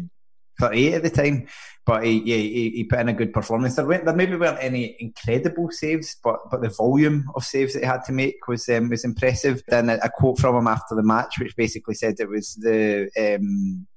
[0.60, 1.48] 38 at the time.
[1.84, 3.74] But he, yeah, he, he put in a good performance.
[3.74, 7.80] There, went, there maybe weren't any incredible saves, but but the volume of saves that
[7.80, 9.62] he had to make was um, was impressive.
[9.66, 13.10] Then a, a, quote from him after the match, which basically said it was the
[13.18, 13.88] um,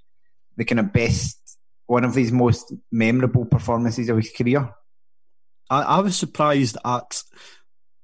[0.58, 4.74] the kind of best, one of his most memorable performances of his career.
[5.70, 7.22] I, I was surprised at.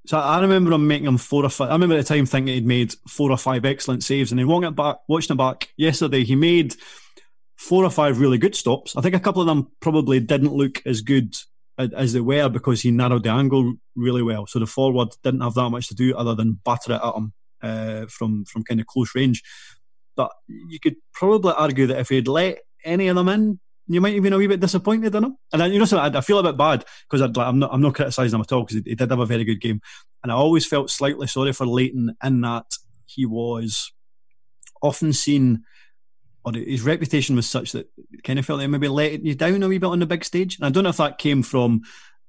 [0.08, 1.70] So I remember him making him four or five.
[1.70, 4.48] I remember at the time thinking he'd made four or five excellent saves, and then
[4.48, 6.76] walking it back, watching it back yesterday, he made
[7.62, 8.96] four or five really good stops.
[8.96, 11.36] I think a couple of them probably didn't look as good
[11.78, 14.48] as they were because he narrowed the angle really well.
[14.48, 17.34] So the forward didn't have that much to do other than batter it at him
[17.62, 19.44] uh, from from kind of close range.
[20.16, 24.16] But you could probably argue that if he'd let any of them in, you might
[24.16, 25.38] have been a wee bit disappointed in him.
[25.54, 27.82] And I, you know, so I, I feel a bit bad because I'm not I'm
[27.82, 29.82] not criticising him at all because he, he did have a very good game,
[30.24, 32.66] and I always felt slightly sorry for Leighton in that
[33.06, 33.92] he was
[34.82, 35.64] often seen
[36.44, 37.90] or his reputation was such that
[38.24, 40.58] kind of felt like maybe letting you down a wee bit on the big stage.
[40.58, 41.82] And I don't know if that came from.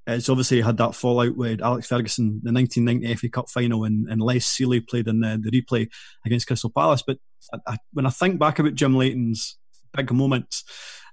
[0.07, 4.21] It's obviously had that fallout with Alex Ferguson, the 1990 FA Cup final, and, and
[4.21, 5.89] Les Sealey played in the, the replay
[6.27, 7.05] against Crystal Palace.
[7.07, 7.19] But
[7.53, 9.57] I, I, when I think back about Jim Leighton's
[9.95, 10.65] big moments,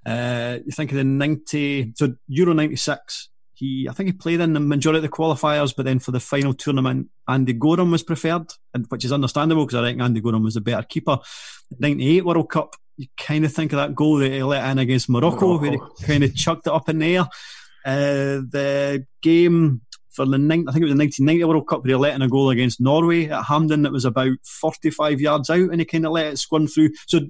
[0.05, 4.53] uh, you think of the 90, so Euro 96, he I think he played in
[4.53, 8.47] the majority of the qualifiers, but then for the final tournament, Andy Goram was preferred,
[8.73, 11.19] and which is understandable because I think Andy Goram was a better keeper.
[11.77, 15.09] 98 World Cup, you kind of think of that goal that he let in against
[15.09, 15.61] Morocco, Morocco.
[15.61, 17.29] where he kind of chucked it up in the air.
[17.85, 21.91] Uh, the game for the ninth, I think it was the 1990 World Cup where
[21.91, 25.69] he let in a goal against Norway at Hampden that was about 45 yards out,
[25.71, 26.89] and he kind of let it squirm through.
[27.07, 27.21] So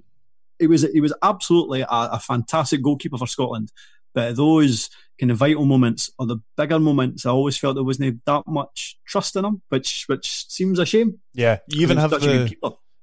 [0.57, 3.71] it was it was absolutely a, a fantastic goalkeeper for Scotland.
[4.15, 8.25] But those kind of vital moments or the bigger moments, I always felt there wasn't
[8.25, 11.19] that much trust in him, which which seems a shame.
[11.35, 12.55] Yeah, you even have the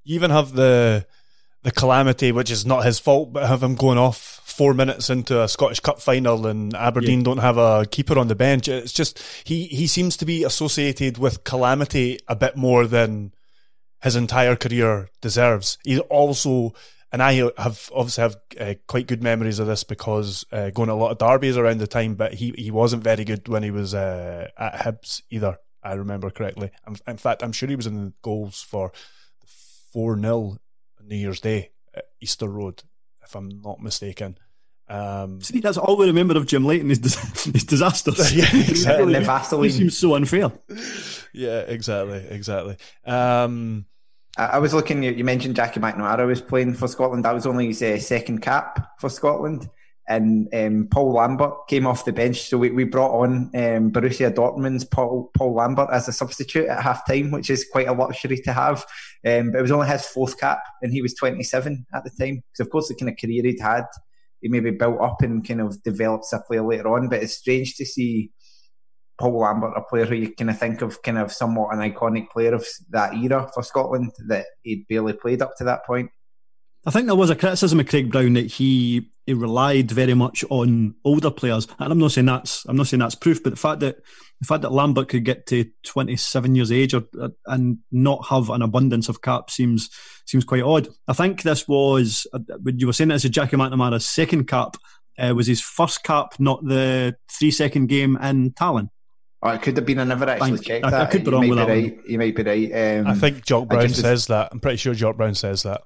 [0.03, 1.07] you even have the
[1.67, 5.43] the calamity, which is not his fault, but have him going off four minutes into
[5.43, 7.25] a Scottish Cup final and Aberdeen yeah.
[7.25, 8.69] don't have a keeper on the bench.
[8.69, 13.35] It's just he he seems to be associated with calamity a bit more than
[14.01, 15.77] his entire career deserves.
[15.83, 16.73] He's also
[17.11, 20.95] and I have obviously have uh, quite good memories of this because uh, going to
[20.95, 23.73] a lot of derbies around the time, but he, he wasn't very good when he
[23.73, 25.59] was uh, at Hibs either.
[25.83, 26.71] I remember correctly.
[27.09, 28.93] In fact, I'm sure he was in the goals for
[29.93, 30.59] four 0
[31.07, 32.83] New Year's Day at Easter Road,
[33.23, 34.39] if I'm not mistaken.
[34.89, 38.35] Um, See, that's all we remember of Jim Leighton is, dis- is disasters.
[38.35, 39.69] yeah, exactly.
[39.69, 40.53] It seems so unfair.
[41.33, 42.77] Yeah, exactly, exactly.
[43.05, 43.87] Um,
[44.39, 45.03] I was looking.
[45.03, 47.25] You mentioned Jackie McNamara was playing for Scotland.
[47.25, 49.69] That was only his uh, second cap for Scotland,
[50.09, 52.43] and um, Paul Lambert came off the bench.
[52.43, 56.83] So we, we brought on um, Borussia Dortmund's Paul Paul Lambert as a substitute at
[56.83, 58.87] half time, which is quite a luxury to have.
[59.27, 62.37] Um, but it was only his fourth cap, and he was 27 at the time.
[62.37, 63.87] Because of course, the kind of career he'd had,
[64.41, 67.09] he maybe built up and kind of developed as a player later on.
[67.09, 68.31] But it's strange to see
[69.19, 72.31] Paul Lambert, a player who you kind of think of kind of somewhat an iconic
[72.31, 76.11] player of that era for Scotland, that he'd barely played up to that point.
[76.87, 80.45] I think there was a criticism of Craig Brown that he he relied very much
[80.51, 83.57] on older players, and I'm not saying that's I'm not saying that's proof, but the
[83.57, 83.97] fact that
[84.41, 87.05] the fact that Lambert could get to 27 years age or,
[87.47, 89.91] and not have an abundance of caps seems
[90.27, 90.89] seems quite odd.
[91.09, 92.27] I think this was
[92.63, 94.77] when you were saying this is Jackie McNamara's second cap.
[95.19, 98.91] Uh, was his first cap not the three second game in Tallinn?
[99.43, 99.99] Oh, it could have been.
[99.99, 101.01] I never actually checked I, that.
[101.03, 101.69] I could be wrong with that.
[101.69, 101.99] Right.
[102.07, 102.99] You might be right.
[102.99, 104.51] Um, I think Jock Brown says that.
[104.53, 105.83] I'm pretty sure Jock Brown says that.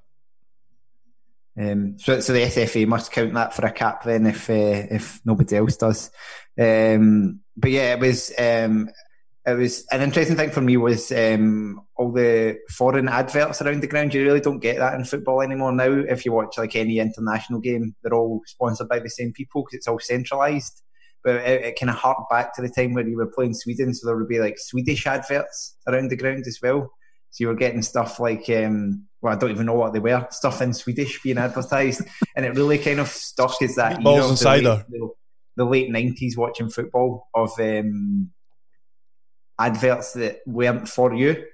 [1.61, 5.21] Um, so, so the SFA must count that for a cap then, if uh, if
[5.25, 6.11] nobody else does.
[6.59, 8.89] Um, but yeah, it was um,
[9.45, 13.87] it was an interesting thing for me was um, all the foreign adverts around the
[13.87, 14.13] ground.
[14.13, 15.91] You really don't get that in football anymore now.
[15.91, 19.77] If you watch like any international game, they're all sponsored by the same people because
[19.77, 20.83] it's all centralised
[21.23, 23.93] but it, it kind of harked back to the time where you were playing Sweden,
[23.93, 26.91] so there would be like Swedish adverts around the ground as well.
[27.31, 30.27] So you were getting stuff like, um, well, I don't even know what they were,
[30.31, 32.01] stuff in Swedish being advertised,
[32.35, 34.85] and it really kind of stuck as that balls and cider.
[34.89, 35.09] The,
[35.57, 38.31] the, late nineties watching football of um,
[39.59, 41.45] adverts that weren't for you.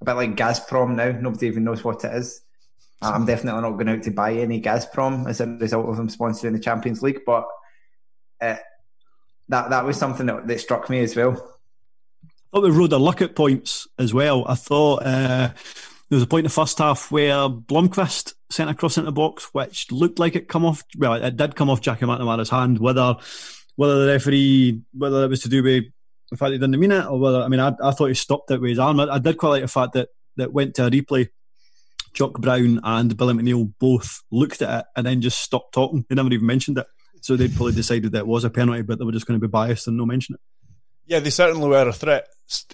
[0.00, 2.42] A bit like Gazprom now, nobody even knows what it is.
[3.02, 6.52] I'm definitely not going out to buy any Gazprom as a result of them sponsoring
[6.52, 7.46] the Champions League, but
[8.40, 8.56] uh,
[9.48, 11.32] that that was something that, that struck me as well.
[12.22, 14.46] I thought we rode a luck at points as well.
[14.46, 15.50] I thought uh,
[16.08, 19.12] there was a point in the first half where Blomqvist sent a cross into the
[19.12, 20.84] box, which looked like it come off.
[20.96, 22.78] Well, it did come off Jackie McNamara's hand.
[22.78, 23.16] Whether
[23.74, 25.84] whether the referee, whether it was to do with
[26.30, 28.50] the fact he didn't mean it, or whether I mean, I, I thought he stopped
[28.50, 29.00] it with his arm.
[29.00, 31.28] I, I did quite like the fact that that went to a replay
[32.16, 36.04] Jock Brown and Billy McNeill both looked at it and then just stopped talking.
[36.08, 36.86] They never even mentioned it.
[37.20, 39.46] So they'd probably decided that it was a penalty, but they were just going to
[39.46, 40.40] be biased and no mention it.
[41.06, 42.28] Yeah, they certainly were a threat.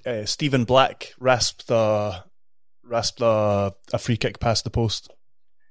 [0.06, 2.22] Uh, Stephen Black rasped the
[2.84, 5.12] rasped a, free kick past the post.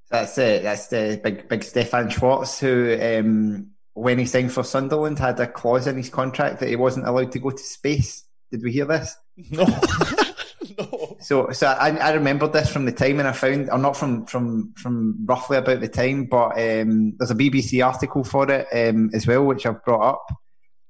[0.09, 0.63] That's it.
[0.63, 5.47] That's the big big Stefan Schwarz who, um, when he signed for Sunderland, had a
[5.47, 8.25] clause in his contract that he wasn't allowed to go to space.
[8.51, 9.15] Did we hear this?
[9.49, 9.65] No.
[10.77, 11.17] no.
[11.21, 14.25] So, so I, I remember this from the time, and I found, or not from
[14.25, 19.09] from from roughly about the time, but um, there's a BBC article for it um,
[19.13, 20.27] as well, which I've brought up.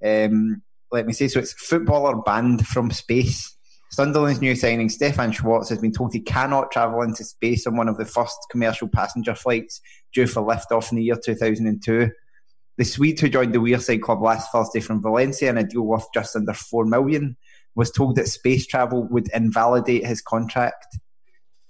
[0.03, 1.27] Um, let me see.
[1.27, 3.55] So it's footballer banned from space.
[3.91, 7.89] Sunderland's new signing, Stefan Schwarz, has been told he cannot travel into space on one
[7.89, 9.81] of the first commercial passenger flights
[10.13, 12.09] due for liftoff in the year 2002.
[12.77, 16.07] The Swede who joined the Wearside club last Thursday from Valencia in a deal worth
[16.13, 17.35] just under 4 million
[17.75, 20.97] was told that space travel would invalidate his contract.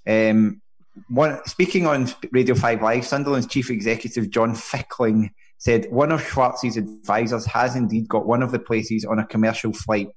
[0.07, 0.61] Um,
[1.09, 6.77] one, speaking on Radio 5 Live, Sunderland's chief executive John Fickling said one of Schwarz's
[6.77, 10.09] advisors has indeed got one of the places on a commercial flight.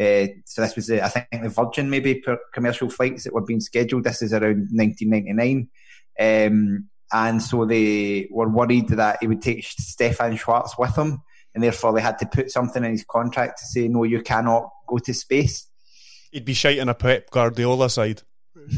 [0.00, 3.44] Uh, so this was, the, I think, the Virgin maybe per commercial flights that were
[3.44, 4.04] being scheduled.
[4.04, 5.68] This is around 1999.
[6.18, 11.22] Um, and so they were worried that he would take Stefan Schwarz with him,
[11.54, 14.70] and therefore they had to put something in his contract to say, no, you cannot
[14.86, 15.66] go to space.
[16.30, 18.22] He'd be shite in a Pep Guardiola side.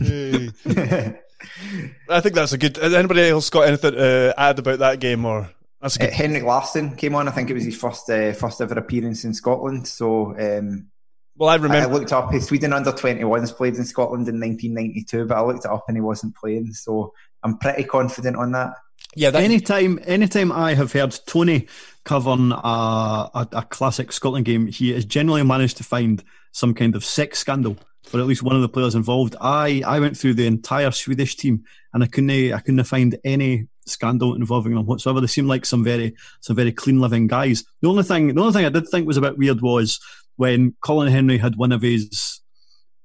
[2.08, 2.76] I think that's a good.
[2.76, 5.24] Has anybody else got anything to add about that game?
[5.24, 7.28] Or that's uh, Henrik Larsson came on.
[7.28, 9.88] I think it was his first uh, first ever appearance in Scotland.
[9.88, 10.88] So, um,
[11.36, 11.88] well, I remember.
[11.88, 12.32] I, I looked up.
[12.32, 15.96] His Sweden under 21s played in Scotland in 1992, but I looked it up and
[15.96, 16.72] he wasn't playing.
[16.74, 18.74] So I'm pretty confident on that.
[19.14, 19.42] Yeah, that...
[19.42, 21.66] anytime, anytime I have heard Tony
[22.04, 26.94] covering a, a, a, classic Scotland game, he has generally managed to find some kind
[26.94, 29.36] of sex scandal for at least one of the players involved.
[29.40, 33.68] I, I went through the entire Swedish team and I couldn't I couldn't find any
[33.86, 35.20] scandal involving them whatsoever.
[35.20, 37.64] They seemed like some very some very clean living guys.
[37.80, 40.00] The only thing the only thing I did think was a bit weird was
[40.36, 42.40] when Colin Hendry had one of his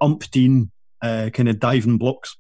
[0.02, 0.70] umpteen
[1.02, 2.38] uh, kind of diving blocks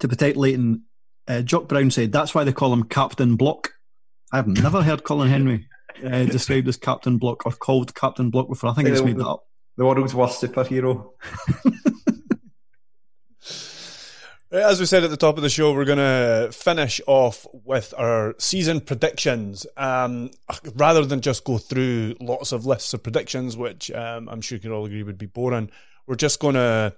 [0.00, 0.84] to protect Leighton
[1.28, 3.70] uh, Jock Brown said that's why they call him Captain Block.
[4.32, 5.68] I've never heard Colin Hendry
[6.04, 8.70] uh, described as Captain Block or called Captain Block before.
[8.70, 9.44] I think he's made that up.
[9.76, 11.10] The world's worst superhero.
[14.52, 17.94] As we said at the top of the show, we're going to finish off with
[17.96, 19.66] our season predictions.
[19.78, 20.30] Um,
[20.74, 24.60] rather than just go through lots of lists of predictions, which um, I'm sure you
[24.60, 25.70] can all agree would be boring,
[26.06, 26.94] we're just going to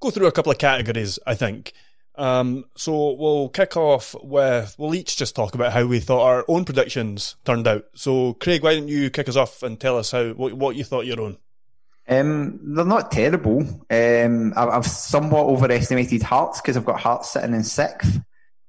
[0.00, 1.74] go through a couple of categories, I think.
[2.14, 6.44] Um, so we'll kick off with we'll each just talk about how we thought our
[6.48, 7.84] own predictions turned out.
[7.94, 10.84] So Craig, why don't you kick us off and tell us how what, what you
[10.84, 11.36] thought your own?
[12.08, 13.60] Um, they're not terrible.
[13.90, 18.20] Um, I've somewhat overestimated Hearts because I've got Hearts sitting in sixth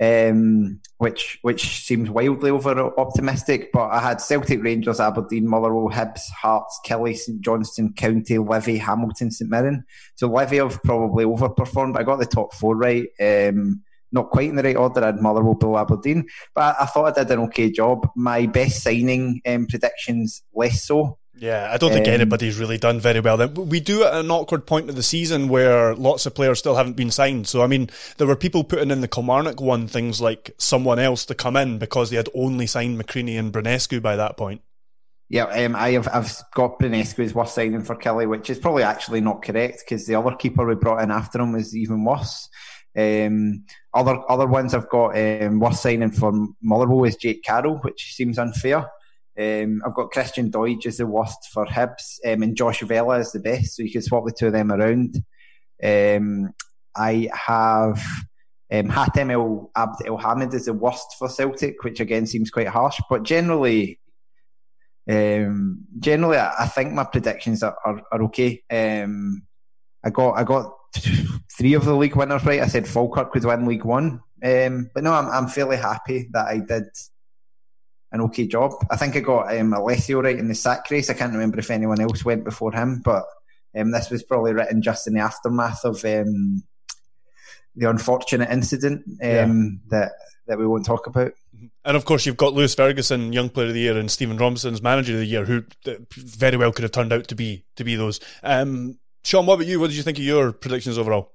[0.01, 3.71] um, which which seems wildly over optimistic.
[3.73, 9.31] But I had Celtic, Rangers, Aberdeen, Motherwell, Hibs, Hearts, Killie, St Johnstone, County, Livy, Hamilton,
[9.31, 9.83] St Mirren.
[10.15, 11.97] So Livy have probably overperformed.
[11.97, 13.07] I got the top four right.
[13.19, 15.03] Um, not quite in the right order.
[15.03, 16.25] I had Motherwell, Bill, Aberdeen,
[16.55, 18.09] but I, I, thought I did an okay job.
[18.15, 21.18] My best signing um, predictions less so.
[21.39, 23.47] Yeah, I don't think um, anybody's really done very well.
[23.47, 26.97] We do at an awkward point of the season where lots of players still haven't
[26.97, 27.47] been signed.
[27.47, 31.25] So, I mean, there were people putting in the Kilmarnock one things like someone else
[31.27, 34.61] to come in because they had only signed McCreanie and Branescu by that point.
[35.29, 38.83] Yeah, um, I have I've got Branescu as worst signing for Killie, which is probably
[38.83, 42.49] actually not correct because the other keeper we brought in after him was even worse.
[42.97, 48.15] Um, other other ones I've got um, worst signing for Motherwell is Jake Carroll, which
[48.15, 48.89] seems unfair.
[49.39, 53.31] Um, I've got Christian Doidge as the worst for Hibs, um, and Josh Vela is
[53.31, 55.23] the best, so you can swap the two of them around.
[55.81, 56.53] Um,
[56.95, 58.03] I have
[58.71, 62.67] um, Hatem El Abd El Hamid is the worst for Celtic, which again seems quite
[62.67, 63.99] harsh, but generally,
[65.09, 68.61] um, generally, I, I, think my predictions are, are, are okay.
[68.69, 69.43] Um,
[70.03, 70.73] I got I got
[71.57, 72.61] three of the league winners right.
[72.61, 76.47] I said Falkirk would win League One, um, but no, I'm I'm fairly happy that
[76.47, 76.89] I did
[78.11, 78.73] an okay job.
[78.89, 81.09] I think I got um, Alessio right in the sack race.
[81.09, 83.25] I can't remember if anyone else went before him, but
[83.77, 86.63] um, this was probably written just in the aftermath of um,
[87.75, 89.99] the unfortunate incident um, yeah.
[89.99, 90.11] that
[90.47, 91.33] that we won't talk about.
[91.85, 94.81] And of course, you've got Lewis Ferguson, Young Player of the Year, and Stephen Robinson's
[94.81, 97.83] Manager of the Year, who uh, very well could have turned out to be to
[97.83, 98.19] be those.
[98.43, 99.79] Um, Shaughan, what about you?
[99.79, 101.33] What did you think of your predictions overall?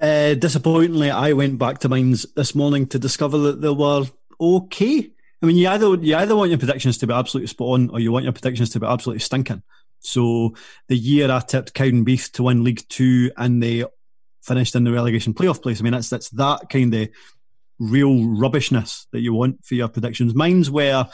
[0.00, 4.06] Uh, disappointingly, I went back to mine this morning to discover that they were
[4.40, 5.10] okay.
[5.42, 8.00] I mean, you either you either want your predictions to be absolutely spot on, or
[8.00, 9.62] you want your predictions to be absolutely stinking.
[10.00, 10.54] So
[10.88, 13.84] the year I tipped Cowdenbeath to win League Two and they
[14.42, 15.80] finished in the relegation playoff place.
[15.80, 17.08] I mean, that's that's that kind of
[17.78, 20.34] real rubbishness that you want for your predictions.
[20.34, 21.06] Mine's where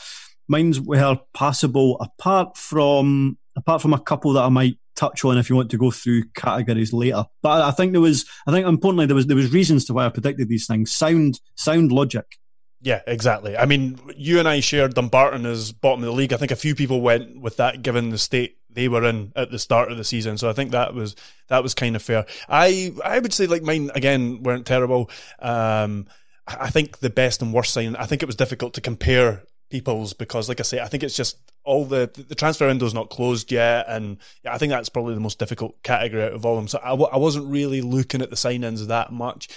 [0.49, 5.51] mine's were passable apart from apart from a couple that I might touch on if
[5.51, 7.25] you want to go through categories later.
[7.43, 10.07] But I think there was I think importantly there was there was reasons to why
[10.07, 10.93] I predicted these things.
[10.93, 12.39] Sound sound logic.
[12.81, 13.57] Yeah, exactly.
[13.57, 16.33] I mean, you and I shared Dumbarton as bottom of the league.
[16.33, 19.51] I think a few people went with that given the state they were in at
[19.51, 20.37] the start of the season.
[20.37, 21.17] So I think that was
[21.49, 22.27] that was kind of fair.
[22.49, 25.11] I I would say like mine again weren't terrible.
[25.41, 26.07] Um,
[26.47, 27.97] I think the best and worst sign.
[27.97, 31.17] I think it was difficult to compare people's because, like I say, I think it's
[31.17, 35.15] just all the the transfer window's not closed yet, and yeah, I think that's probably
[35.15, 36.69] the most difficult category out of all of them.
[36.69, 39.49] So I w- I wasn't really looking at the sign-ins that much,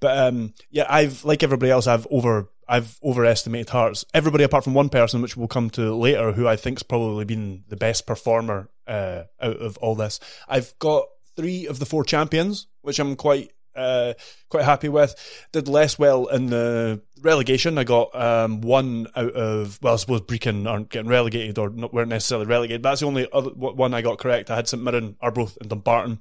[0.00, 4.04] but um, yeah, I've like everybody else, I've over I've overestimated Hearts.
[4.12, 7.64] Everybody apart from one person, which we'll come to later, who I think's probably been
[7.68, 10.20] the best performer uh, out of all this.
[10.46, 11.06] I've got
[11.36, 14.14] three of the four champions, which I'm quite uh,
[14.50, 15.14] quite happy with.
[15.52, 17.78] Did less well in the relegation.
[17.78, 21.94] I got um, one out of well, I suppose Brechin aren't getting relegated or not,
[21.94, 22.82] weren't necessarily relegated.
[22.82, 24.50] But that's the only other one I got correct.
[24.50, 26.18] I had St Mirren, Arbroath, and Dumbarton.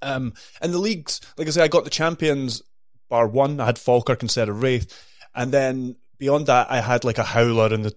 [0.00, 2.62] Um, in the leagues, like I say, I got the champions
[3.08, 3.60] bar one.
[3.60, 4.92] I had Falkirk instead of Raith,
[5.38, 7.94] and then beyond that, I had like a howler in the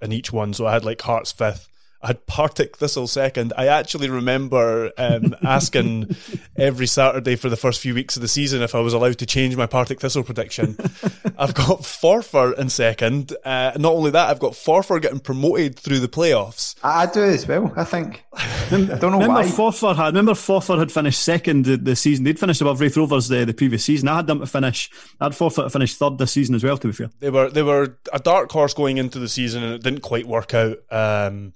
[0.00, 0.52] in each one.
[0.52, 1.68] So I had like Hearts fifth,
[2.02, 3.52] I had Partick Thistle second.
[3.56, 6.16] I actually remember um, asking
[6.56, 9.26] every Saturday for the first few weeks of the season if I was allowed to
[9.26, 10.76] change my Partick Thistle prediction.
[11.38, 13.36] I've got Forfar in second.
[13.44, 16.74] Uh, not only that, I've got Forfar getting promoted through the playoffs.
[16.82, 17.72] I do as well.
[17.76, 18.24] I think.
[18.32, 19.44] I don't know remember why.
[19.44, 22.24] Forfar had remember Forfar had finished second the, the season.
[22.24, 24.08] They'd finished above Raith Rovers the, the previous season.
[24.08, 24.90] I had them to finish.
[25.20, 26.78] I had Forfar to finish third this season as well.
[26.78, 29.74] To be fair, they were they were a dark horse going into the season, and
[29.74, 30.78] it didn't quite work out.
[30.90, 31.54] Um,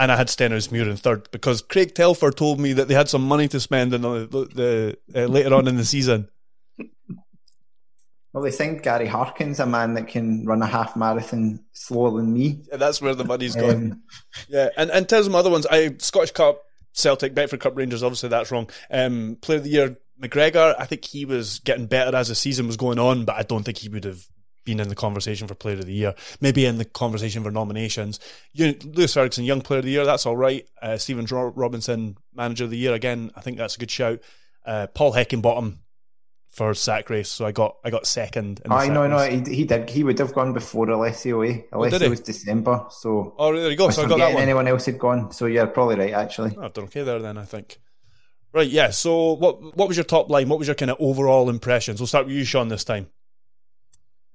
[0.00, 3.22] and I had Stenhousemuir in third because Craig Telfer told me that they had some
[3.22, 6.30] money to spend in the, the, the uh, later on in the season.
[8.32, 12.32] Well, they signed Gary Harkins, a man that can run a half marathon slower than
[12.32, 12.62] me.
[12.70, 13.92] Yeah, that's where the money's gone.
[13.92, 14.02] Um,
[14.48, 15.66] yeah, and and tell some other ones.
[15.66, 18.02] I Scottish Cup, Celtic, Betfred Cup, Rangers.
[18.02, 18.70] Obviously, that's wrong.
[18.90, 20.74] Um, Player of the Year, McGregor.
[20.78, 23.64] I think he was getting better as the season was going on, but I don't
[23.64, 24.24] think he would have
[24.64, 28.20] been in the conversation for Player of the Year, maybe in the conversation for nominations.
[28.52, 30.66] You, Lewis Ferguson, Young Player of the Year, that's all right.
[30.80, 34.20] Uh, Stephen Robinson, Manager of the Year, again, I think that's a good shout.
[34.64, 35.78] Uh, Paul Heckingbottom
[36.50, 38.60] for sack race, so I got I got second.
[38.68, 39.88] I know, no, he, he did.
[39.88, 41.42] He would have gone before Alessio.
[41.42, 41.62] Eh?
[41.72, 43.88] Alessio oh, was December, so oh, there you go.
[43.90, 44.42] So I got that one.
[44.42, 46.12] Anyone else had gone, so you're probably right.
[46.12, 47.38] Actually, oh, I've done okay there then.
[47.38, 47.78] I think.
[48.52, 48.90] Right, yeah.
[48.90, 50.48] So, what what was your top line?
[50.48, 52.00] What was your kind of overall impressions?
[52.00, 53.08] We'll start with you, Shaughan, this time.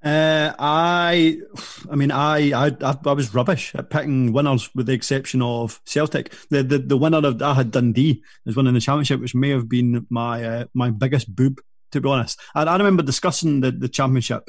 [0.06, 1.40] Uh, I,
[1.92, 6.34] I mean, I, I, I was rubbish at picking winners, with the exception of Celtic.
[6.50, 9.68] The the, the winner of I had Dundee as winning the championship, which may have
[9.68, 11.60] been my uh, my biggest boob,
[11.92, 12.40] to be honest.
[12.54, 14.48] I remember discussing the, the championship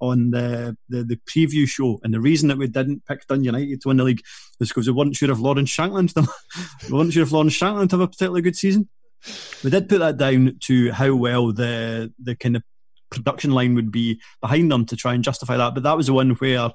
[0.00, 3.80] on the, the the preview show, and the reason that we didn't pick Dun United
[3.82, 4.22] to win the league
[4.58, 6.12] was because we weren't sure if Lawrence Shankland,
[6.90, 8.88] we weren't sure if Lawrence Shankland have a particularly good season.
[9.62, 12.62] We did put that down to how well the the kind of
[13.16, 15.74] production line would be behind them to try and justify that.
[15.74, 16.70] But that was the one where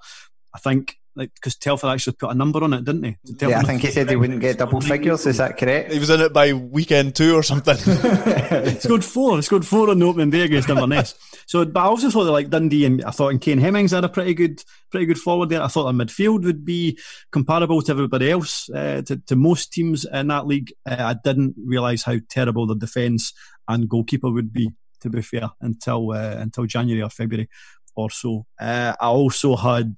[0.53, 3.17] I think like because Telford actually put a number on it, didn't he?
[3.37, 5.25] Telfer yeah, I think he said they wouldn't get double figures.
[5.25, 5.91] Is that correct?
[5.91, 7.75] He was in it by weekend two or something.
[8.63, 9.35] he scored four.
[9.35, 11.15] He scored four on the opening day against Inverness.
[11.47, 14.05] So, but I also thought that like Dundee and I thought and Kane Hemmings had
[14.05, 15.61] a pretty good, pretty good forward there.
[15.61, 16.97] I thought the midfield would be
[17.31, 20.71] comparable to everybody else, uh, to, to most teams in that league.
[20.89, 23.33] Uh, I didn't realise how terrible the defence
[23.67, 24.71] and goalkeeper would be
[25.01, 27.49] to be fair, until uh, until January or February
[27.95, 28.45] or so.
[28.59, 29.95] Uh, I also had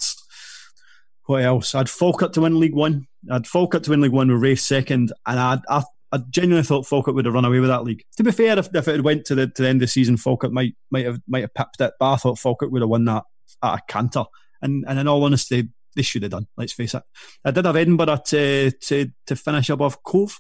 [1.26, 1.74] what else?
[1.74, 3.08] I had Falkirk to win League One.
[3.30, 6.66] I had Falkirk to win League One with Raith second, and I, I, I genuinely
[6.66, 8.04] thought Falkirk would have run away with that league.
[8.18, 9.88] To be fair, if, if it had went to the to the end of the
[9.88, 12.89] season, Falkirk might might have might have pipped it, but I thought Falkirk would have
[12.89, 13.24] won that
[13.64, 14.26] at a canter.
[14.62, 16.47] And and in all honesty, they should have done.
[16.58, 17.04] Let's face it.
[17.45, 20.39] I did have Edinburgh to to to finish above Cove.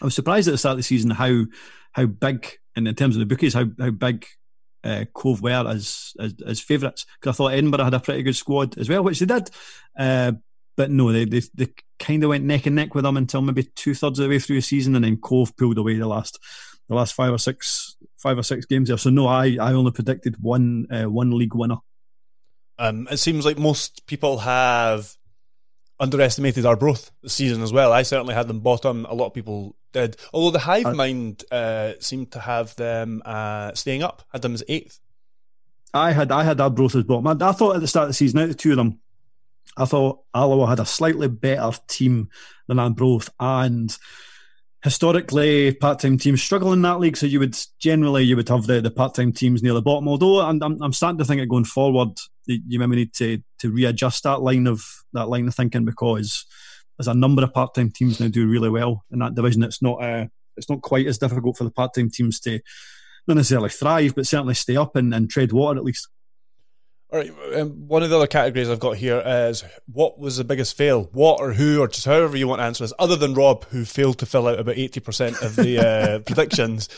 [0.00, 1.44] I was surprised at the start of the season how
[1.92, 4.26] how big and in terms of the bookies, how how big
[4.84, 8.36] uh, Cove were as as, as favourites because I thought Edinburgh had a pretty good
[8.36, 9.50] squad as well, which they did.
[9.98, 10.32] Uh,
[10.76, 11.68] but no, they they, they
[11.98, 14.38] kind of went neck and neck with them until maybe two thirds of the way
[14.38, 16.38] through the season, and then Cove pulled away the last
[16.88, 18.98] the last five or six five or six games there.
[18.98, 21.78] So no, I I only predicted one uh, one league winner.
[22.78, 25.14] Um, it seems like most people have
[26.02, 27.92] underestimated Arbroath this season as well.
[27.92, 29.06] I certainly had them bottom.
[29.08, 30.16] A lot of people did.
[30.32, 34.52] Although the Hive uh, Mind uh, seemed to have them uh, staying up, had them
[34.52, 34.98] as eighth.
[35.94, 37.28] I had I had Arbroath as bottom.
[37.28, 38.98] I, I, thought at the start of the season, out of the two of them,
[39.76, 42.30] I thought Alloa had a slightly better team
[42.66, 43.96] than Arbroath, and
[44.82, 47.16] historically part-time teams struggle in that league.
[47.16, 50.08] So you would generally you would have the, the part-time teams near the bottom.
[50.08, 53.70] Although I'm, I'm, I'm starting to think that going forward, you maybe need to to
[53.70, 56.44] readjust that line of that line of thinking because
[56.98, 59.62] there's a number of part-time teams now do really well in that division.
[59.62, 60.26] It's not uh,
[60.56, 62.60] it's not quite as difficult for the part-time teams to
[63.26, 66.08] not necessarily thrive, but certainly stay up and, and tread water at least.
[67.12, 67.30] All right.
[67.54, 71.10] Um, one of the other categories I've got here is what was the biggest fail?
[71.12, 73.84] What or who, or just however you want to answer this, other than Rob, who
[73.84, 76.88] failed to fill out about 80% of the uh, predictions.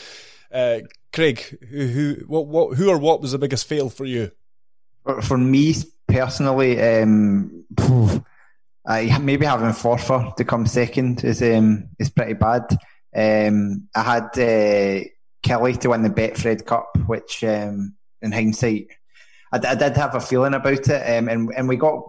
[0.51, 0.79] Uh,
[1.11, 4.31] Craig, who, who, what, what, who or what was the biggest fail for you?
[5.21, 5.75] For me
[6.07, 7.65] personally, um,
[8.87, 12.63] I, maybe having Forfar to come second is um, is pretty bad.
[13.15, 15.03] Um, I had uh,
[15.43, 18.87] Killie to win the Betfred Cup, which um, in hindsight
[19.51, 22.03] I, I did have a feeling about it, um, and and we got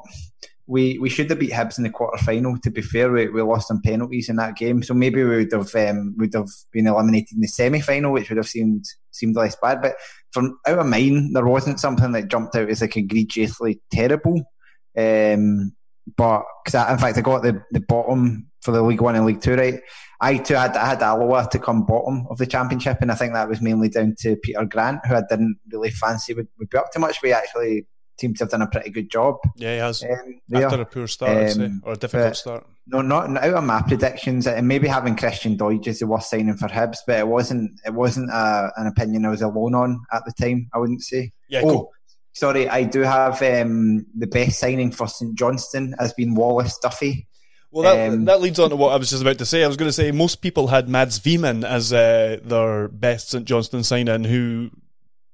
[0.66, 2.59] we we should have beat Hibs in the quarter final.
[2.59, 5.53] To be fair, we, we lost on penalties in that game, so maybe we would
[5.53, 9.36] have um, would have been eliminated in the semi final, which would have seemed seemed
[9.36, 9.80] less bad.
[9.80, 9.94] But
[10.37, 14.43] from out of mine, there wasn't something that jumped out as like egregiously terrible.
[14.95, 15.72] Um,
[16.14, 19.41] but because in fact I got the, the bottom for the League One and League
[19.41, 19.80] Two right.
[20.20, 23.32] I too had I had Alloa to come bottom of the championship, and I think
[23.32, 26.76] that was mainly down to Peter Grant, who I didn't really fancy would, would be
[26.76, 27.22] up to much.
[27.22, 27.87] We actually
[28.19, 29.37] seems to have done a pretty good job.
[29.57, 30.03] Yeah, he has.
[30.03, 32.67] Um, After a poor start, um, or a difficult start.
[32.89, 36.57] No, not, out of my predictions, and maybe having Christian Doidge is the worst signing
[36.57, 37.81] for Hibs, but it wasn't.
[37.85, 40.71] It wasn't a, an opinion I was alone on at the time.
[40.73, 41.33] I wouldn't say.
[41.49, 41.93] Yeah, oh, cool.
[42.33, 47.27] Sorry, I do have um, the best signing for St Johnstone has been Wallace Duffy.
[47.71, 49.64] Well, that, um, that leads on to what I was just about to say.
[49.64, 53.45] I was going to say most people had Madis Vihmann as uh, their best St
[53.45, 54.71] Johnstone signing, who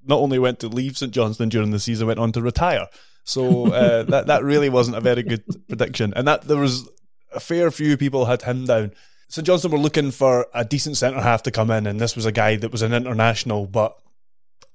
[0.05, 2.89] not only went to leave St Johnstone during the season, went on to retire.
[3.25, 6.89] So uh, that that really wasn't a very good prediction, and that there was
[7.33, 8.93] a fair few people had him down.
[9.29, 12.27] St Johnstone were looking for a decent centre half to come in, and this was
[12.27, 13.97] a guy that was an international, but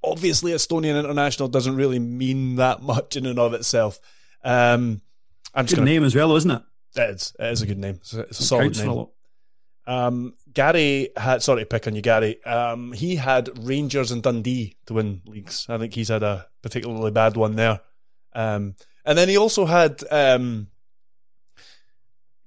[0.03, 3.99] obviously Estonian international doesn't really mean that much in and of itself.
[4.43, 5.01] Um,
[5.53, 6.61] I'm just good gonna, name as well, isn't it?
[6.95, 7.33] It is.
[7.39, 7.95] It is a good name.
[7.95, 9.07] It's a, it's a solid name.
[9.85, 12.43] Um, Gary had sorry to pick on you, Gary.
[12.43, 15.67] Um, he had Rangers and Dundee to win leagues.
[15.69, 17.81] I think he's had a particularly bad one there.
[18.33, 18.73] Um,
[19.05, 20.69] and then he also had um,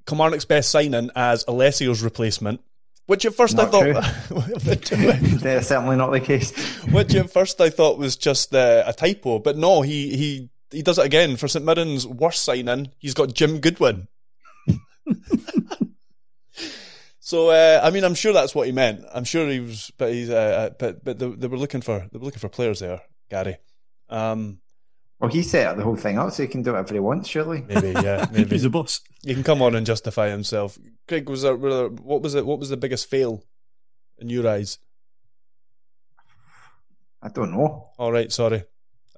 [0.07, 2.61] Kilmarnock's best signing as Alessio's replacement,
[3.07, 4.61] which at first not I thought
[5.41, 6.51] that's certainly not the case.
[6.87, 10.83] which at first I thought was just uh, a typo, but no, he he he
[10.83, 12.91] does it again for St Mirren's worst signing.
[12.99, 14.09] He's got Jim Goodwin.
[17.31, 19.05] so uh, I mean, I'm sure that's what he meant.
[19.15, 22.09] I'm sure he was, but he's, uh, uh, but but they, they, were looking for
[22.11, 23.59] they were looking for players there, Gary.
[24.09, 24.59] Um,
[25.21, 27.29] well, he set the whole thing up, so he can do whatever he wants.
[27.29, 29.01] Surely, maybe, yeah, maybe he's a boss.
[29.23, 30.77] He can come on and justify himself.
[31.07, 32.45] Craig, was there, what was it?
[32.45, 33.45] What was the biggest fail
[34.19, 34.79] in your eyes?
[37.23, 37.91] I don't know.
[37.97, 38.65] All right, sorry.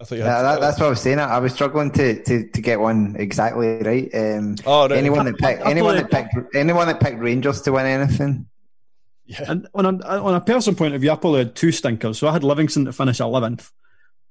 [0.03, 0.29] I thought you had.
[0.29, 1.21] Yeah, that, that's what I was saying.
[1.21, 4.13] I was struggling to, to, to get one exactly right.
[4.13, 4.99] Um, oh, right.
[4.99, 8.47] Anyone that picked anyone that picked anyone that picked Rangers to win anything.
[9.27, 9.45] Yeah.
[9.47, 12.19] And on a, on a personal point of view, I probably had two stinkers.
[12.19, 13.71] So I had Livingston to finish eleventh,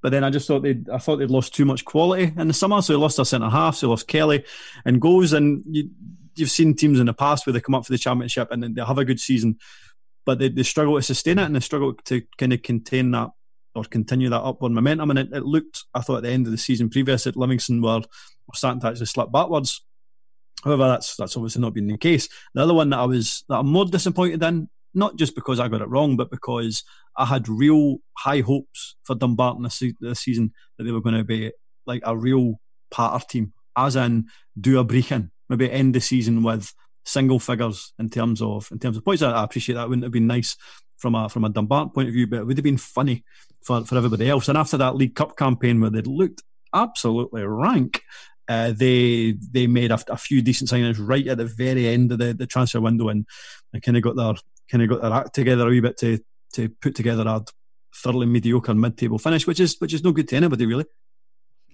[0.01, 2.53] but then I just thought they I thought they'd lost too much quality in the
[2.53, 2.82] summer.
[2.82, 4.43] So they lost their centre half, so they lost Kelly
[4.84, 5.32] and goals.
[5.32, 5.89] And you,
[6.36, 8.74] you've seen teams in the past where they come up for the championship and then
[8.74, 9.57] they have a good season,
[10.26, 13.30] but they, they struggle to sustain it and they struggle to kind of contain that
[13.76, 15.09] or continue that upward momentum.
[15.09, 17.82] And it, it, looked, I thought, at the end of the season previous at Livingston
[17.82, 19.84] were, were starting to actually slip backwards.
[20.63, 22.30] However, that's that's obviously not been the case.
[22.53, 25.67] The other one that I was that I'm more disappointed in, not just because I
[25.67, 26.84] got it wrong, but because
[27.17, 31.24] I had real high hopes for Dumbarton this, this season that they were going to
[31.24, 31.51] be
[31.88, 32.59] like a real
[32.91, 34.28] patter team, as in
[34.59, 36.74] do a Brechin, maybe end the season with
[37.05, 39.24] single figures in terms of in terms of points.
[39.24, 39.89] I, I appreciate that.
[39.89, 40.55] Wouldn't have been nice
[41.02, 43.24] from a from a Dumbarton point of view, but it would have been funny
[43.62, 44.47] for, for everybody else.
[44.47, 46.43] And after that League Cup campaign where they looked
[46.74, 48.02] absolutely rank,
[48.47, 52.20] uh, they they made a, a, few decent signings right at the very end of
[52.20, 53.26] the, the transfer window, and
[53.74, 54.36] they kind of got their
[54.70, 56.20] kind of got their act together a wee bit to
[56.54, 57.43] to put together a
[57.95, 60.86] thoroughly mediocre mid-table finish, which is which is no good to anybody really.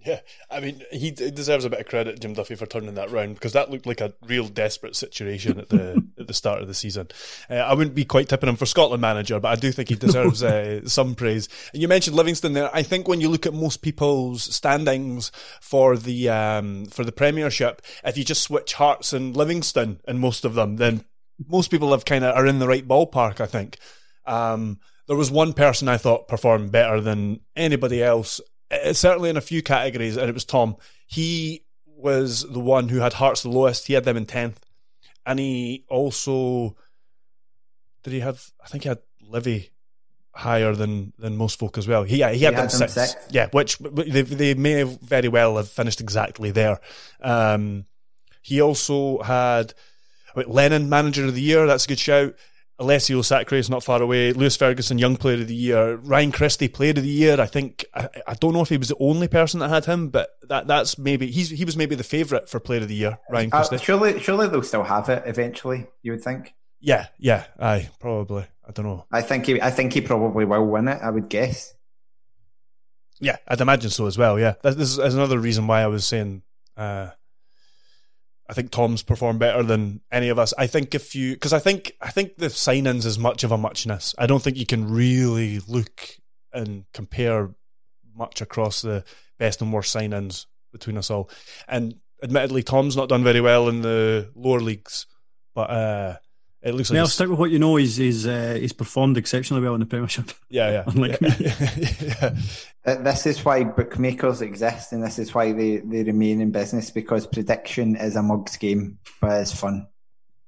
[0.08, 3.36] Yeah, I mean, he deserves a bit of credit, Jim Duffy, for turning that round
[3.36, 6.74] because that looked like a real desperate situation at the at the start of the
[6.74, 7.10] season.
[7.50, 9.96] Uh, I wouldn't be quite tipping him for Scotland manager, but I do think he
[10.08, 11.50] deserves uh, some praise.
[11.74, 12.74] And you mentioned Livingston there.
[12.74, 15.32] I think when you look at most people's standings
[15.62, 20.46] for the um, for the Premiership, if you just switch Hearts and Livingston in most
[20.46, 21.04] of them, then
[21.48, 23.42] most people have kind of are in the right ballpark.
[23.42, 23.78] I think.
[24.26, 28.42] Um, there was one person I thought performed better than anybody else
[28.94, 30.76] certainly in a few categories, and it was Tom.
[31.08, 33.88] He was the one who had Hearts the lowest.
[33.88, 34.66] He had them in tenth,
[35.26, 36.76] and he also
[38.08, 38.52] did he have?
[38.64, 39.72] I think he had Livy
[40.32, 42.04] higher than than most folk as well.
[42.04, 42.94] He, he had, he them had six.
[42.94, 43.16] six.
[43.32, 46.80] Yeah, which they, they may very well have finished exactly there.
[47.22, 47.86] Um,
[48.42, 49.74] he also had
[50.36, 51.68] Lennon Manager of the Year.
[51.68, 52.36] That's a good shout.
[52.80, 54.34] Alessio Sacre is not far away.
[54.34, 55.96] Lewis Ferguson, Young Player of the Year.
[55.96, 57.42] Ryan Christie, Player of the Year.
[57.42, 60.10] I think I, I, don't know if he was the only person that had him,
[60.10, 63.18] but that that's maybe he's he was maybe the favourite for Player of the Year.
[63.32, 63.76] Ryan uh, Christie.
[63.78, 65.88] Uh, surely, surely they'll still have it eventually.
[66.04, 66.54] You would think.
[66.80, 68.46] Yeah, yeah, aye, probably.
[68.68, 69.06] I don't know.
[69.12, 71.00] I think he, I think he probably will win it.
[71.02, 71.74] I would guess.
[73.20, 74.40] Yeah, I'd imagine so as well.
[74.40, 76.44] Yeah, this is another reason why I was saying.
[76.76, 77.10] Uh,
[78.50, 80.54] I think Tom's performed better than any of us.
[80.58, 83.58] I think if you, because I think I think the sign-ins is much of a
[83.58, 84.16] muchness.
[84.18, 86.18] I don't think you can really look
[86.54, 87.50] and compare
[88.16, 89.04] much across the
[89.38, 91.30] best and worst sign-ins between us all.
[91.68, 95.06] And admittedly, Tom's not done very well in the lower leagues,
[95.54, 96.18] but uh,
[96.68, 97.00] it looks like.
[97.00, 97.78] I'll stick with what you know.
[97.78, 100.32] He's he's uh, he's performed exceptionally well in the Premiership.
[100.50, 100.84] Yeah, yeah.
[100.88, 101.30] Unlike yeah.
[101.30, 101.88] me.
[102.02, 102.36] yeah.
[102.86, 106.90] Uh, this is why bookmakers exist, and this is why they, they remain in business
[106.90, 109.88] because prediction is a mugs game, but it's fun.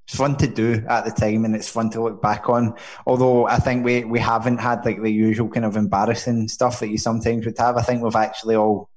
[0.08, 2.76] It's fun to do at the time, and it's fun to look back on.
[3.06, 6.90] Although I think we we haven't had like the usual kind of embarrassing stuff that
[6.90, 7.78] you sometimes would have.
[7.78, 8.90] I think we've actually all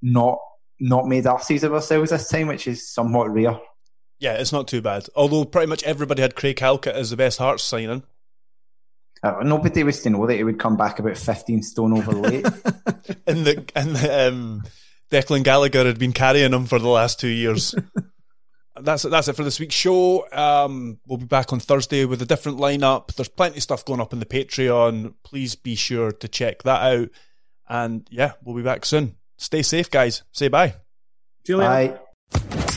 [0.00, 0.38] not
[0.80, 3.58] not made asses of ourselves this time, which is somewhat rare.
[4.24, 5.06] Yeah, it's not too bad.
[5.14, 8.04] Although pretty much everybody had Craig Halkett as the best Hearts signing.
[9.22, 12.46] Uh, nobody was to know that he would come back about 15 stone over late.
[13.26, 14.62] and the, and the, um,
[15.10, 17.74] Declan Gallagher had been carrying him for the last two years.
[18.80, 20.26] that's it, that's it for this week's show.
[20.32, 23.14] Um, we'll be back on Thursday with a different lineup.
[23.14, 25.16] There's plenty of stuff going up in the Patreon.
[25.22, 27.10] Please be sure to check that out.
[27.68, 29.16] And yeah, we'll be back soon.
[29.36, 30.22] Stay safe, guys.
[30.32, 30.76] Say bye.
[31.46, 31.56] See.
[31.56, 31.98] Bye.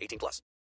[0.00, 0.42] 18 plus.